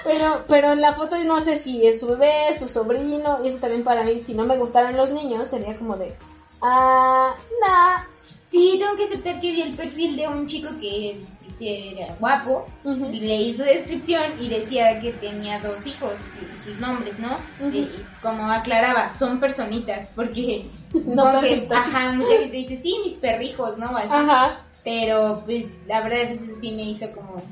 Pero, 0.04 0.44
pero 0.46 0.70
en 0.70 0.80
la 0.80 0.94
foto 0.94 1.18
no 1.24 1.40
sé 1.40 1.56
si 1.56 1.84
es 1.84 1.98
su 1.98 2.06
bebé, 2.06 2.56
su 2.56 2.68
sobrino, 2.68 3.44
y 3.44 3.48
eso 3.48 3.58
también 3.58 3.82
para 3.82 4.04
mí, 4.04 4.20
si 4.20 4.34
no 4.34 4.44
me 4.44 4.56
gustaran 4.56 4.96
los 4.96 5.10
niños, 5.10 5.48
sería 5.48 5.76
como 5.76 5.96
de, 5.96 6.14
ah, 6.62 7.34
nah, 7.60 8.04
Sí, 8.48 8.76
tengo 8.78 8.96
que 8.96 9.04
aceptar 9.04 9.40
que 9.40 9.50
vi 9.50 9.62
el 9.62 9.74
perfil 9.74 10.16
de 10.16 10.28
un 10.28 10.46
chico 10.46 10.68
que 10.80 11.18
era 11.60 12.14
guapo 12.20 12.68
y 12.84 13.20
leí 13.20 13.56
su 13.56 13.62
descripción 13.62 14.22
y 14.40 14.48
decía 14.48 15.00
que 15.00 15.10
tenía 15.12 15.58
dos 15.60 15.86
hijos 15.86 16.12
y 16.54 16.56
sus 16.56 16.78
nombres, 16.80 17.18
¿no? 17.18 17.38
Y- 17.72 17.78
y 17.78 18.06
como 18.22 18.50
aclaraba, 18.50 19.08
son 19.10 19.40
personitas 19.40 20.10
porque 20.14 20.66
supongo 20.92 21.40
que, 21.40 21.66
ajá, 21.74 22.12
mucha 22.12 22.36
gente 22.38 22.56
dice, 22.56 22.76
sí, 22.76 22.96
mis 23.04 23.16
perrijos, 23.16 23.78
¿no? 23.78 23.96
Así. 23.96 24.08
ajá, 24.12 24.60
Pero 24.84 25.42
pues 25.46 25.80
la 25.88 26.02
verdad 26.02 26.20
eso 26.30 26.44
sí 26.60 26.72
me 26.72 26.82
hizo 26.82 27.10
como, 27.12 27.42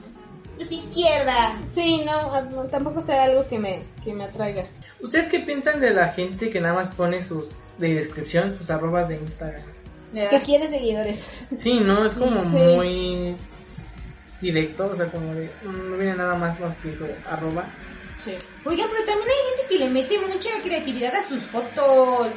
pues 0.57 0.71
izquierda. 0.71 1.59
sí, 1.65 2.03
no, 2.05 2.41
no, 2.51 2.63
tampoco 2.65 3.01
sea 3.01 3.25
algo 3.25 3.47
que 3.49 3.59
me, 3.59 3.81
que 4.05 4.13
me 4.13 4.25
atraiga. 4.25 4.65
¿Ustedes 5.01 5.29
qué 5.29 5.41
piensan 5.41 5.81
de 5.81 5.91
la 5.91 6.09
gente 6.09 6.51
que 6.51 6.61
nada 6.61 6.75
más 6.75 6.91
pone 6.91 7.21
sus 7.23 7.47
de 7.79 7.95
descripción, 7.95 8.55
sus 8.57 8.71
arrobas 8.71 9.09
de 9.09 9.17
Instagram? 9.17 9.63
Que 10.15 10.41
quiere 10.43 10.67
seguidores. 10.69 11.49
Sí, 11.57 11.81
no, 11.81 12.05
es 12.05 12.15
como 12.15 12.41
Sí. 12.41 12.57
muy 12.57 13.37
directo, 14.41 14.91
o 14.93 14.97
sea, 14.97 15.07
como 15.07 15.35
de, 15.35 15.51
mm, 15.65 15.91
no 15.91 15.97
viene 15.97 16.15
nada 16.15 16.35
más 16.37 16.61
más 16.61 16.77
que 16.77 16.95
su 16.97 17.07
arroba. 17.31 17.65
Sí. 18.17 18.35
Oigan, 18.65 18.89
pero 18.91 19.05
también 19.05 19.29
hay 19.29 19.57
gente 19.57 19.69
que 19.75 19.79
le 19.85 19.91
mete 19.91 20.19
mucha 20.19 20.51
creatividad 20.63 21.15
a 21.15 21.23
sus 21.23 21.43
fotos. 21.43 22.29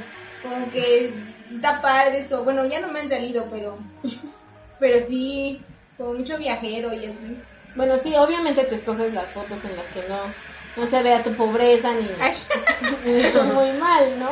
Como 0.41 0.71
que 0.71 1.13
está 1.49 1.81
padre 1.81 2.19
eso. 2.19 2.43
Bueno, 2.43 2.65
ya 2.65 2.79
no 2.79 2.89
me 2.91 3.01
han 3.01 3.09
salido, 3.09 3.45
pero. 3.51 3.77
Pero 4.79 4.99
sí, 4.99 5.59
como 5.97 6.13
mucho 6.13 6.37
viajero 6.37 6.93
y 6.93 7.07
así. 7.07 7.35
Bueno, 7.75 7.97
sí, 7.97 8.13
obviamente 8.15 8.63
te 8.63 8.75
escoges 8.75 9.11
las 9.11 9.31
fotos 9.31 9.65
en 9.65 9.75
las 9.75 9.87
que 9.87 10.01
no, 10.07 10.19
no 10.77 10.85
se 10.87 11.01
vea 11.01 11.23
tu 11.23 11.33
pobreza 11.33 11.91
ni, 11.93 12.07
Ay, 12.21 12.31
ni 13.05 13.53
muy 13.53 13.71
mal, 13.79 14.19
¿no? 14.19 14.29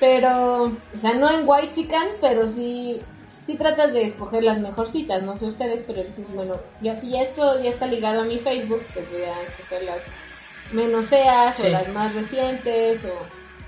Pero, 0.00 0.64
o 0.64 0.98
sea, 0.98 1.12
no 1.12 1.30
en 1.30 1.46
Whitezican, 1.46 2.08
pero 2.22 2.46
sí, 2.46 3.00
sí 3.42 3.54
tratas 3.54 3.92
de 3.92 4.02
escoger 4.02 4.42
las 4.42 4.60
mejorcitas, 4.60 5.22
no 5.22 5.36
sé 5.36 5.44
ustedes, 5.44 5.84
pero 5.86 6.02
dices, 6.02 6.32
bueno, 6.34 6.56
ya 6.80 6.96
si 6.96 7.16
esto 7.16 7.62
ya 7.62 7.68
está 7.68 7.86
ligado 7.86 8.22
a 8.22 8.24
mi 8.24 8.38
Facebook, 8.38 8.82
pues 8.94 9.10
voy 9.12 9.22
a 9.22 9.42
escoger 9.42 9.82
las 9.84 10.04
menos 10.72 11.08
feas 11.08 11.60
o 11.60 11.68
las 11.68 11.88
más 11.92 12.14
recientes 12.14 13.04
o 13.04 13.12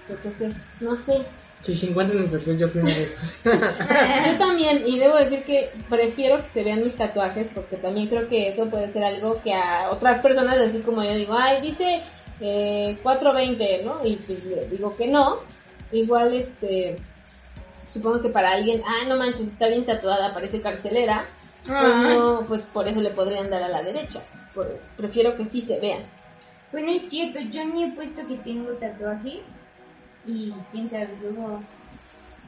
yo 0.08 0.20
qué 0.22 0.30
sé, 0.30 0.52
no 0.80 0.96
sé. 0.96 1.18
Si 1.60 1.76
se 1.76 1.90
encuentran 1.90 2.18
en 2.18 2.24
mi 2.24 2.30
perfil, 2.30 2.58
yo 2.58 2.68
fui 2.68 2.80
uno 2.80 2.90
de 2.90 3.04
esos. 3.04 3.44
Yo 3.44 4.38
también, 4.38 4.82
y 4.84 4.98
debo 4.98 5.14
decir 5.14 5.44
que 5.44 5.70
prefiero 5.88 6.40
que 6.40 6.48
se 6.48 6.64
vean 6.64 6.82
mis 6.82 6.96
tatuajes 6.96 7.50
porque 7.54 7.76
también 7.76 8.08
creo 8.08 8.28
que 8.28 8.48
eso 8.48 8.68
puede 8.68 8.90
ser 8.90 9.04
algo 9.04 9.40
que 9.42 9.54
a 9.54 9.90
otras 9.90 10.18
personas, 10.18 10.58
así 10.58 10.80
como 10.80 11.04
yo 11.04 11.14
digo, 11.14 11.36
ay, 11.38 11.62
dice 11.62 12.00
eh, 12.40 12.96
420, 13.04 13.82
¿no? 13.84 14.04
Y 14.04 14.16
pues 14.16 14.44
le 14.44 14.66
digo 14.70 14.96
que 14.96 15.06
no. 15.06 15.38
Igual, 15.92 16.34
este, 16.34 16.98
supongo 17.90 18.20
que 18.22 18.28
para 18.30 18.50
alguien, 18.52 18.82
ah, 18.86 19.04
no 19.06 19.16
manches, 19.16 19.46
está 19.48 19.68
bien 19.68 19.84
tatuada, 19.84 20.32
parece 20.32 20.60
carcelera. 20.60 21.24
Pues 21.66 21.76
Ay. 21.76 22.16
no, 22.16 22.44
pues 22.48 22.62
por 22.64 22.88
eso 22.88 23.00
le 23.00 23.10
podrían 23.10 23.50
dar 23.50 23.62
a 23.62 23.68
la 23.68 23.82
derecha. 23.82 24.20
Por- 24.54 24.80
prefiero 24.96 25.36
que 25.36 25.44
sí 25.44 25.60
se 25.60 25.78
vean. 25.80 26.00
Bueno, 26.72 26.90
es 26.92 27.08
cierto, 27.08 27.38
yo 27.38 27.64
ni 27.66 27.84
he 27.84 27.88
puesto 27.92 28.26
que 28.26 28.34
tengo 28.36 28.70
tatuaje. 28.72 29.40
Y 30.26 30.52
quién 30.70 30.88
sabe, 30.88 31.08
luego. 31.20 31.62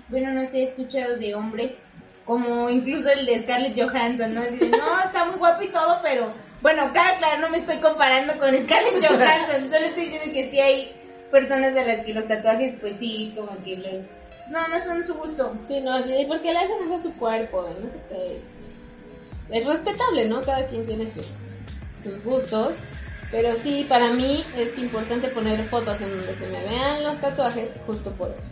Bueno, 0.08 0.30
no 0.32 0.46
sé, 0.46 0.60
he 0.60 0.62
escuchado 0.62 1.16
de 1.16 1.34
hombres, 1.34 1.78
como 2.24 2.70
incluso 2.70 3.10
el 3.10 3.26
de 3.26 3.38
Scarlett 3.38 3.78
Johansson, 3.78 4.34
¿no? 4.34 4.40
Así 4.42 4.56
de, 4.56 4.68
no, 4.68 5.00
está 5.04 5.24
muy 5.26 5.36
guapo 5.36 5.62
y 5.62 5.68
todo, 5.68 5.98
pero. 6.02 6.26
Bueno, 6.62 6.90
cada 6.94 7.18
claro, 7.18 7.42
no 7.42 7.50
me 7.50 7.58
estoy 7.58 7.76
comparando 7.76 8.32
con 8.38 8.48
Scarlett 8.58 9.04
Johansson, 9.06 9.68
solo 9.68 9.86
estoy 9.86 10.04
diciendo 10.04 10.32
que 10.32 10.48
sí 10.50 10.58
hay 10.60 10.92
personas 11.34 11.74
a 11.74 11.84
las 11.84 12.02
que 12.02 12.14
los 12.14 12.28
tatuajes, 12.28 12.76
pues 12.80 12.96
sí, 12.96 13.32
como 13.36 13.60
que 13.64 13.76
les... 13.76 14.20
No, 14.50 14.68
no 14.68 14.78
son 14.78 15.04
su 15.04 15.14
gusto. 15.14 15.52
Sí, 15.64 15.80
no, 15.80 16.00
sí, 16.00 16.24
porque 16.28 16.52
le 16.52 16.60
hacen 16.60 16.84
eso 16.84 16.94
a 16.94 16.98
su 17.00 17.12
cuerpo, 17.14 17.68
no 17.82 17.90
sé 17.90 17.98
qué. 18.08 18.40
Pues, 19.18 19.48
Es 19.50 19.66
respetable, 19.66 20.28
¿no? 20.28 20.42
Cada 20.42 20.64
quien 20.68 20.86
tiene 20.86 21.08
sus, 21.08 21.38
sus 22.00 22.22
gustos. 22.22 22.76
Pero 23.32 23.56
sí, 23.56 23.84
para 23.88 24.12
mí 24.12 24.44
es 24.56 24.78
importante 24.78 25.26
poner 25.26 25.64
fotos 25.64 26.02
en 26.02 26.16
donde 26.16 26.34
se 26.34 26.46
me 26.46 26.62
vean 26.68 27.02
los 27.02 27.20
tatuajes, 27.20 27.78
justo 27.84 28.12
por 28.12 28.30
eso. 28.30 28.50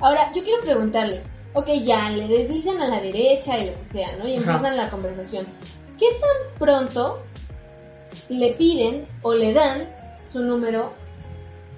Ahora, 0.00 0.32
yo 0.34 0.42
quiero 0.42 0.60
preguntarles, 0.64 1.26
ok, 1.52 1.68
ya, 1.84 2.10
le 2.10 2.26
deslizan 2.26 2.82
a 2.82 2.88
la 2.88 3.00
derecha 3.00 3.58
y 3.58 3.66
lo 3.70 3.78
que 3.78 3.84
sea, 3.84 4.16
¿no? 4.16 4.26
Y 4.26 4.38
Ajá. 4.38 4.50
empiezan 4.50 4.76
la 4.76 4.90
conversación. 4.90 5.46
¿Qué 6.00 6.06
tan 6.20 6.58
pronto 6.58 7.22
le 8.28 8.54
piden 8.54 9.06
o 9.22 9.34
le 9.34 9.52
dan 9.52 9.84
su 10.24 10.40
número 10.40 11.00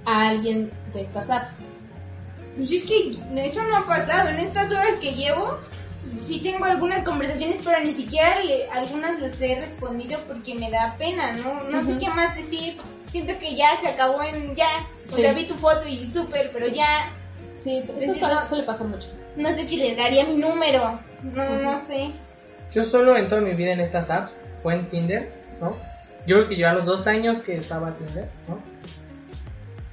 a 0.06 0.28
alguien 0.28 0.70
de 0.92 1.00
estas 1.02 1.30
apps? 1.30 1.58
Pues 2.56 2.70
es 2.70 2.84
que 2.84 3.16
eso 3.44 3.62
no 3.62 3.76
ha 3.78 3.86
pasado. 3.86 4.28
En 4.28 4.38
estas 4.38 4.70
horas 4.70 4.96
que 5.00 5.12
llevo, 5.14 5.58
sí 6.22 6.40
tengo 6.40 6.64
algunas 6.64 7.02
conversaciones, 7.02 7.58
pero 7.64 7.80
ni 7.82 7.92
siquiera 7.92 8.40
le- 8.40 8.68
algunas 8.70 9.18
los 9.20 9.40
he 9.40 9.54
respondido 9.56 10.20
porque 10.28 10.54
me 10.54 10.70
da 10.70 10.94
pena, 10.98 11.32
¿no? 11.32 11.64
No 11.64 11.82
sé 11.82 11.98
qué 11.98 12.08
más 12.10 12.34
decir. 12.36 12.76
Siento 13.06 13.36
que 13.38 13.54
ya 13.56 13.74
se 13.76 13.88
acabó 13.88 14.22
en 14.22 14.54
ya. 14.54 14.68
O 15.10 15.12
Sí. 15.14 15.22
sea, 15.22 15.32
vi 15.32 15.46
tu 15.46 15.54
foto 15.54 15.86
y 15.88 16.04
súper, 16.04 16.50
pero 16.52 16.68
ya 16.68 16.86
Sí, 17.58 17.78
eso 17.78 17.92
Decir, 17.94 18.14
suele, 18.14 18.34
no. 18.34 18.46
suele 18.46 18.64
pasar 18.64 18.86
mucho. 18.88 19.06
no 19.36 19.50
sé 19.50 19.64
si 19.64 19.76
les 19.76 19.96
daría 19.96 20.24
mi 20.24 20.36
número. 20.36 20.98
No, 21.34 21.48
no 21.60 21.84
sé. 21.84 22.10
Yo 22.72 22.84
solo 22.84 23.16
en 23.16 23.28
toda 23.28 23.40
mi 23.40 23.52
vida 23.54 23.72
en 23.72 23.80
estas 23.80 24.10
apps 24.10 24.32
fue 24.62 24.74
en 24.74 24.86
Tinder, 24.86 25.30
¿no? 25.60 25.76
Yo 26.26 26.36
creo 26.36 26.48
que 26.48 26.56
yo 26.56 26.68
a 26.68 26.72
los 26.72 26.84
dos 26.84 27.06
años 27.06 27.38
que 27.40 27.58
usaba 27.60 27.92
Tinder, 27.92 28.28
¿no? 28.48 28.58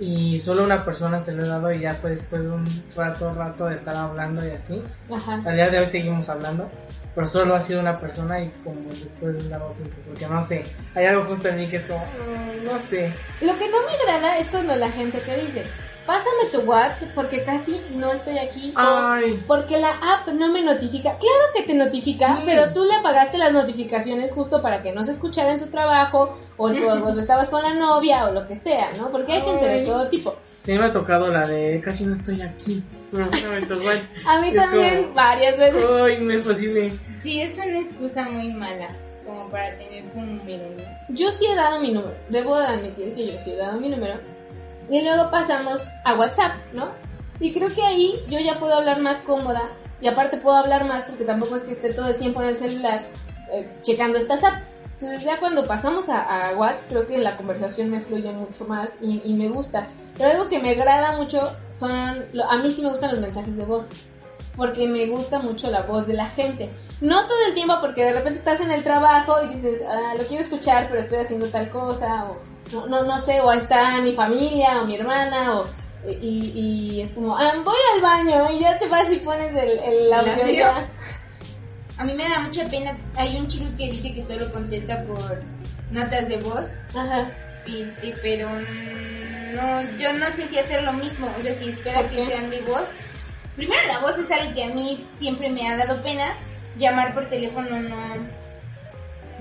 Y 0.02 0.40
solo 0.40 0.64
una 0.64 0.84
persona 0.84 1.20
se 1.20 1.32
lo 1.34 1.46
he 1.46 1.48
dado 1.48 1.72
y 1.72 1.82
ya 1.82 1.94
fue 1.94 2.10
después 2.10 2.42
de 2.42 2.50
un 2.50 2.84
rato, 2.96 3.32
rato 3.36 3.68
de 3.68 3.76
estar 3.76 3.96
hablando 3.96 4.44
y 4.44 4.50
así. 4.50 4.82
Ajá. 5.14 5.40
Al 5.46 5.54
día 5.54 5.70
de 5.70 5.78
hoy 5.78 5.86
seguimos 5.86 6.28
hablando, 6.28 6.68
pero 7.14 7.28
solo 7.28 7.54
ha 7.54 7.62
sido 7.62 7.82
una 7.82 8.00
persona 8.00 8.42
y 8.42 8.52
como 8.64 8.80
después 9.00 9.36
de 9.36 9.42
un 9.42 9.50
largo 9.52 9.70
tiempo, 9.78 9.96
porque 10.08 10.26
no 10.26 10.44
sé, 10.44 10.66
hay 10.96 11.06
algo 11.06 11.26
justo 11.26 11.50
en 11.50 11.58
mí 11.58 11.68
que 11.68 11.78
es 11.78 11.84
como, 11.84 12.00
mm, 12.00 12.66
no 12.66 12.80
sé. 12.80 13.14
Lo 13.42 13.56
que 13.60 13.70
no 13.70 13.78
me 13.86 13.94
agrada 14.02 14.40
es 14.40 14.50
cuando 14.50 14.76
la 14.76 14.90
gente 14.90 15.20
te 15.20 15.40
dice, 15.40 15.64
pásame 16.06 16.46
tu 16.52 16.60
WhatsApp 16.62 17.10
porque 17.16 17.44
casi 17.44 17.80
no 17.96 18.12
estoy 18.12 18.38
aquí. 18.38 18.74
o 18.76 18.80
Ay. 18.80 19.42
porque 19.48 19.78
la 19.80 19.90
app 19.90 20.28
no 20.30 20.50
me 20.50 20.62
notifica. 20.62 21.12
Claro 21.18 21.46
que 21.56 21.64
te 21.64 21.74
notifica, 21.74 22.38
Sí. 22.38 22.44
pero 22.46 22.72
tú 22.74 22.84
le 22.84 22.94
apagaste 22.96 23.38
las 23.38 23.52
notificaciones 23.54 24.32
justo 24.32 24.62
para 24.62 24.82
que 24.82 24.92
no 24.92 25.04
se 25.04 25.12
escuchara 25.12 25.52
en 25.54 25.60
tu 25.60 25.68
trabajo 25.68 26.38
o 26.58 26.70
cuando 26.70 27.20
estabas 27.20 27.50
con 27.50 27.62
la 27.64 27.74
novia 27.74 28.26
o 28.26 28.32
lo 28.32 28.48
que 28.48 28.56
sea, 28.56 28.92
¿no? 28.98 29.10
Porque 29.12 29.34
hay 29.34 29.42
gente 29.42 29.66
de 29.66 29.86
todo 29.86 30.08
tipo. 30.08 30.36
Sí 30.52 30.74
me 30.78 30.86
ha 30.86 30.92
tocado 30.94 31.30
la 31.32 31.48
de 31.48 31.82
casi 31.82 32.06
no 32.06 32.14
estoy 32.16 32.42
aquí. 32.42 32.84
pero 33.12 33.26
no 33.26 33.52
me 33.52 33.62
tocó. 33.66 33.90
A 34.30 34.40
mí 34.42 34.50
Es 34.50 34.56
también 34.56 35.02
como, 35.04 35.14
varias 35.16 35.58
veces. 35.60 35.86
Ay, 36.04 36.18
no 36.22 36.34
es 36.34 36.42
posible. 36.42 36.98
Sí, 37.22 37.42
es 37.42 37.58
una 37.58 37.80
excusa 37.80 38.24
muy 38.30 38.52
mala. 38.54 38.90
Como 39.26 39.50
para 39.50 39.70
tener 39.78 40.04
un 40.16 40.38
número, 40.38 40.64
¿no? 40.78 40.84
Yo 41.10 41.32
sí 41.32 41.46
he 41.46 41.56
dado 41.56 41.80
mi 41.80 41.92
número. 41.92 42.14
Debo 42.30 42.58
de 42.58 42.66
admitir 42.68 43.14
que 43.16 43.32
yo 43.32 43.38
sí 43.40 43.52
he 43.52 43.58
dado 43.58 43.80
mi 43.80 43.90
número. 43.90 44.16
Y 44.92 45.02
luego 45.04 45.32
pasamos 45.32 45.88
a 46.04 46.16
WhatsApp, 46.16 46.52
¿no? 46.74 46.90
Y 47.40 47.54
creo 47.54 47.74
que 47.74 47.82
ahí 47.82 48.14
yo 48.30 48.40
ya 48.40 48.60
puedo 48.60 48.76
hablar 48.76 49.00
más 49.00 49.22
cómoda. 49.22 49.62
Y 50.02 50.08
aparte 50.08 50.36
puedo 50.36 50.58
hablar 50.58 50.84
más 50.84 51.06
porque 51.06 51.24
tampoco 51.24 51.56
es 51.56 51.64
que 51.64 51.72
esté 51.72 51.94
todo 51.94 52.08
el 52.08 52.18
tiempo 52.18 52.42
en 52.42 52.50
el 52.50 52.58
celular 52.58 53.02
eh, 53.54 53.70
checando 53.84 54.18
estas 54.18 54.44
apps. 54.44 54.72
Entonces 54.96 55.24
ya 55.24 55.40
cuando 55.40 55.66
pasamos 55.66 56.10
a, 56.10 56.52
WhatsApp 56.58 56.90
creo 56.90 57.08
que 57.08 57.18
la 57.20 57.38
conversación 57.38 57.90
me 57.90 58.02
fluye 58.02 58.34
mucho 58.34 58.66
más 58.66 59.02
y, 59.02 59.22
y 59.24 59.34
me 59.34 59.48
gusta. 59.48 59.88
Pero 60.18 60.32
algo 60.32 60.50
que 60.50 60.60
me 60.60 60.72
agrada 60.72 61.16
mucho 61.16 61.56
son... 61.74 61.92
A 62.50 62.58
mí 62.58 62.70
sí 62.70 62.82
me 62.82 62.90
gustan 62.90 63.12
los 63.12 63.22
mensajes 63.22 63.56
de 63.56 63.64
voz 63.64 63.88
porque 64.58 64.90
me 64.90 65.08
gusta 65.08 65.40
mucho 65.40 65.72
la 65.72 65.84
voz 65.84 66.08
de 66.08 66.16
la 66.16 66.28
gente. 66.28 66.70
No 67.00 67.26
todo 67.28 67.48
el 67.48 67.54
tiempo 67.54 67.76
porque 67.80 68.04
de 68.04 68.12
repente 68.12 68.40
estás 68.40 68.60
en 68.60 68.72
el 68.72 68.84
trabajo 68.84 69.42
y 69.42 69.48
dices, 69.48 69.82
ah, 69.88 70.16
lo 70.18 70.26
quiero 70.26 70.44
escuchar, 70.44 70.88
pero 70.90 71.00
estoy 71.00 71.20
haciendo 71.20 71.48
tal 71.48 71.70
cosa, 71.70 72.26
o 72.26 72.51
no, 72.72 72.88
no, 72.88 73.04
no 73.04 73.20
sé, 73.20 73.42
o 73.42 73.52
está 73.52 74.02
mi 74.02 74.14
familia 74.14 74.82
o 74.82 74.86
mi 74.86 74.96
hermana, 74.96 75.60
o, 75.60 75.68
y, 76.08 76.52
y 76.96 77.02
es 77.02 77.12
como, 77.12 77.38
ah, 77.38 77.54
voy 77.64 77.76
al 77.96 78.02
baño 78.02 78.52
y 78.52 78.62
ya 78.62 78.78
te 78.80 78.88
vas 78.88 79.12
y 79.12 79.18
pones 79.18 79.56
el, 79.56 79.80
el 79.80 80.14
audio. 80.14 80.68
A 81.98 82.04
mí 82.04 82.14
me 82.14 82.28
da 82.28 82.40
mucha 82.40 82.68
pena. 82.68 82.98
Hay 83.16 83.38
un 83.38 83.48
chico 83.48 83.66
que 83.78 83.92
dice 83.92 84.14
que 84.14 84.24
solo 84.26 84.52
contesta 84.52 85.04
por 85.04 85.42
notas 85.92 86.30
de 86.30 86.38
voz. 86.38 86.74
Ajá. 86.96 87.30
Este, 87.68 88.16
pero 88.24 88.50
no, 88.50 89.98
yo 90.00 90.12
no 90.14 90.26
sé 90.32 90.48
si 90.48 90.58
hacer 90.58 90.82
lo 90.84 90.94
mismo, 90.94 91.32
o 91.38 91.42
sea, 91.42 91.54
si 91.54 91.70
espera 91.70 92.02
¿Por 92.02 92.10
que 92.10 92.16
qué? 92.16 92.26
sea 92.26 92.42
mi 92.42 92.58
voz. 92.60 92.96
Primero, 93.56 93.82
la 93.88 94.00
voz 94.00 94.18
es 94.18 94.32
algo 94.32 94.54
que 94.56 94.64
a 94.64 94.70
mí 94.70 95.06
siempre 95.16 95.50
me 95.50 95.68
ha 95.68 95.78
dado 95.78 96.02
pena. 96.02 96.34
Llamar 96.78 97.14
por 97.14 97.30
teléfono 97.30 97.70
no, 97.80 97.98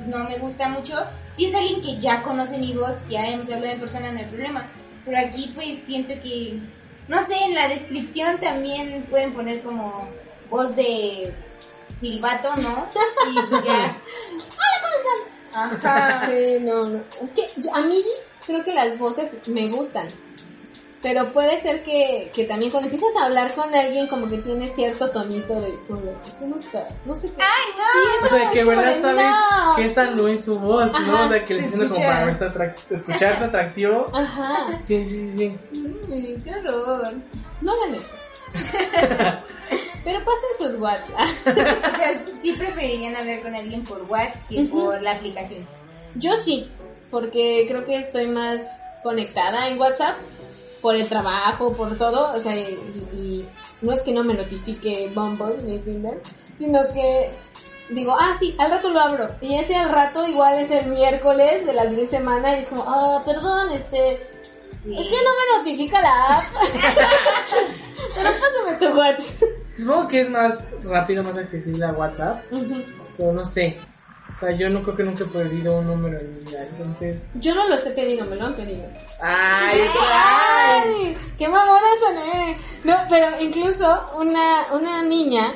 no 0.08 0.24
me 0.28 0.36
gusta 0.38 0.68
mucho. 0.68 0.94
Si 1.40 1.46
es 1.46 1.54
alguien 1.54 1.80
que 1.80 1.96
ya 1.98 2.22
conoce 2.22 2.58
mi 2.58 2.74
voz, 2.74 3.08
ya 3.08 3.26
hemos 3.26 3.50
hablado 3.50 3.72
en 3.72 3.80
persona, 3.80 4.12
no 4.12 4.18
hay 4.18 4.26
problema. 4.26 4.66
Pero 5.06 5.16
aquí, 5.20 5.50
pues 5.54 5.78
siento 5.86 6.12
que, 6.22 6.58
no 7.08 7.22
sé, 7.22 7.34
en 7.46 7.54
la 7.54 7.66
descripción 7.66 8.38
también 8.38 9.06
pueden 9.08 9.32
poner 9.32 9.62
como 9.62 10.06
voz 10.50 10.76
de 10.76 11.32
silbato, 11.96 12.54
¿no? 12.56 12.86
Y 13.32 13.40
pues 13.48 13.64
ya. 13.64 13.96
Ajá. 15.54 16.26
Sí, 16.26 16.58
no, 16.60 16.84
no. 16.84 17.00
Es 17.22 17.30
que 17.30 17.48
yo- 17.56 17.74
a 17.74 17.80
mí 17.86 18.04
creo 18.44 18.62
que 18.62 18.74
las 18.74 18.98
voces 18.98 19.36
me 19.48 19.70
gustan. 19.70 20.08
Pero 21.02 21.32
puede 21.32 21.58
ser 21.58 21.82
que, 21.82 22.30
que 22.34 22.44
también 22.44 22.70
cuando 22.70 22.90
empiezas 22.90 23.08
a 23.20 23.24
hablar 23.24 23.54
con 23.54 23.74
alguien 23.74 24.06
como 24.06 24.28
que 24.28 24.36
tiene 24.36 24.68
cierto 24.68 25.08
tonito 25.10 25.58
de 25.58 25.74
como, 25.88 26.02
¿cómo 26.38 26.56
estás? 26.56 27.06
No 27.06 27.16
sé 27.16 27.28
qué. 27.34 27.42
¡Ay, 27.42 27.70
no! 27.78 27.84
Sí, 27.84 28.08
O 28.20 28.24
es 28.26 28.30
sea, 28.42 28.50
que 28.50 28.60
en 28.60 28.66
verdad 28.68 28.98
sabes 28.98 29.26
no. 29.26 29.76
que 29.76 29.84
esa 29.86 30.04
no 30.10 30.28
es 30.28 30.44
su 30.44 30.60
voz, 30.60 30.92
¿no? 30.92 31.24
O 31.24 31.28
sea, 31.30 31.42
que 31.46 31.54
le 31.54 31.62
diciendo 31.62 31.88
como 31.88 32.04
para 32.06 32.24
verse 32.26 32.46
atrac- 32.48 32.74
escucharse 32.90 33.44
atractivo. 33.44 34.10
Ajá. 34.12 34.78
Sí, 34.78 35.06
sí, 35.08 35.26
sí, 35.26 35.36
sí. 35.72 35.78
Mm, 35.78 36.42
¡Qué 36.44 36.54
horror! 36.54 37.14
No 37.62 37.72
hagan 37.72 37.94
eso. 37.94 38.16
Pero 40.04 40.18
pasen 40.24 40.70
sus 40.70 40.80
WhatsApp. 40.80 41.18
O 41.88 41.96
sea, 41.96 42.12
sí 42.36 42.52
preferirían 42.52 43.16
hablar 43.16 43.40
con 43.42 43.54
alguien 43.54 43.84
por 43.84 44.02
WhatsApp 44.02 44.48
que 44.48 44.62
por 44.64 45.00
la 45.02 45.12
aplicación. 45.12 45.66
Yo 46.14 46.34
sí, 46.36 46.68
porque 47.10 47.64
creo 47.68 47.84
que 47.86 47.96
estoy 47.96 48.26
más 48.26 48.82
conectada 49.02 49.68
en 49.68 49.78
WhatsApp 49.78 50.16
por 50.80 50.96
el 50.96 51.08
trabajo, 51.08 51.74
por 51.74 51.96
todo, 51.96 52.30
o 52.36 52.40
sea, 52.40 52.56
y, 52.56 52.74
y 53.14 53.48
no 53.82 53.92
es 53.92 54.02
que 54.02 54.12
no 54.12 54.24
me 54.24 54.34
notifique 54.34 55.10
Bumble 55.14 55.56
ni 55.64 55.78
Tinder, 55.78 56.20
sino 56.56 56.80
que 56.92 57.30
digo, 57.90 58.16
ah, 58.18 58.32
sí, 58.38 58.54
al 58.58 58.70
rato 58.70 58.90
lo 58.90 59.00
abro. 59.00 59.28
Y 59.40 59.54
ese 59.56 59.74
al 59.76 59.90
rato 59.90 60.26
igual 60.26 60.58
es 60.58 60.70
el 60.70 60.86
miércoles 60.86 61.66
de 61.66 61.72
la 61.72 61.84
siguiente 61.88 62.16
semana 62.18 62.56
y 62.56 62.60
es 62.60 62.68
como, 62.68 62.84
ah, 62.86 63.22
perdón, 63.24 63.70
este, 63.72 64.26
Sí. 64.64 64.96
es 64.96 65.06
que 65.08 65.16
no 65.16 65.30
me 65.30 65.58
notifica 65.58 66.00
la 66.00 66.26
app. 66.28 66.44
Pero 68.14 68.30
pásame 68.30 68.76
tu 68.78 68.96
WhatsApp. 68.98 69.48
Supongo 69.76 70.08
que 70.08 70.20
es 70.22 70.30
más 70.30 70.68
rápido, 70.84 71.22
más 71.24 71.36
accesible 71.36 71.84
a 71.84 71.92
WhatsApp, 71.92 72.44
Ujú. 72.52 72.82
pero 73.16 73.32
no 73.32 73.44
sé. 73.44 73.78
O 74.40 74.46
sea, 74.46 74.52
yo 74.52 74.70
no 74.70 74.82
creo 74.82 74.96
que 74.96 75.02
nunca 75.02 75.24
he 75.24 75.26
perdido 75.26 75.80
un 75.80 75.86
número 75.86 76.18
en 76.18 76.34
mi 76.34 76.44
vida, 76.46 76.64
entonces... 76.64 77.26
Yo 77.34 77.54
no 77.54 77.68
los 77.68 77.86
he 77.86 77.90
pedido, 77.90 78.24
me 78.24 78.36
lo 78.36 78.46
han 78.46 78.54
pedido. 78.54 78.88
¡Ay! 79.20 79.82
¡Ay! 80.00 81.16
¡Qué 81.36 81.46
mamona 81.46 81.88
soné! 82.00 82.56
No, 82.84 82.96
pero 83.10 83.38
incluso 83.38 84.02
una, 84.16 84.64
una 84.72 85.02
niña 85.02 85.52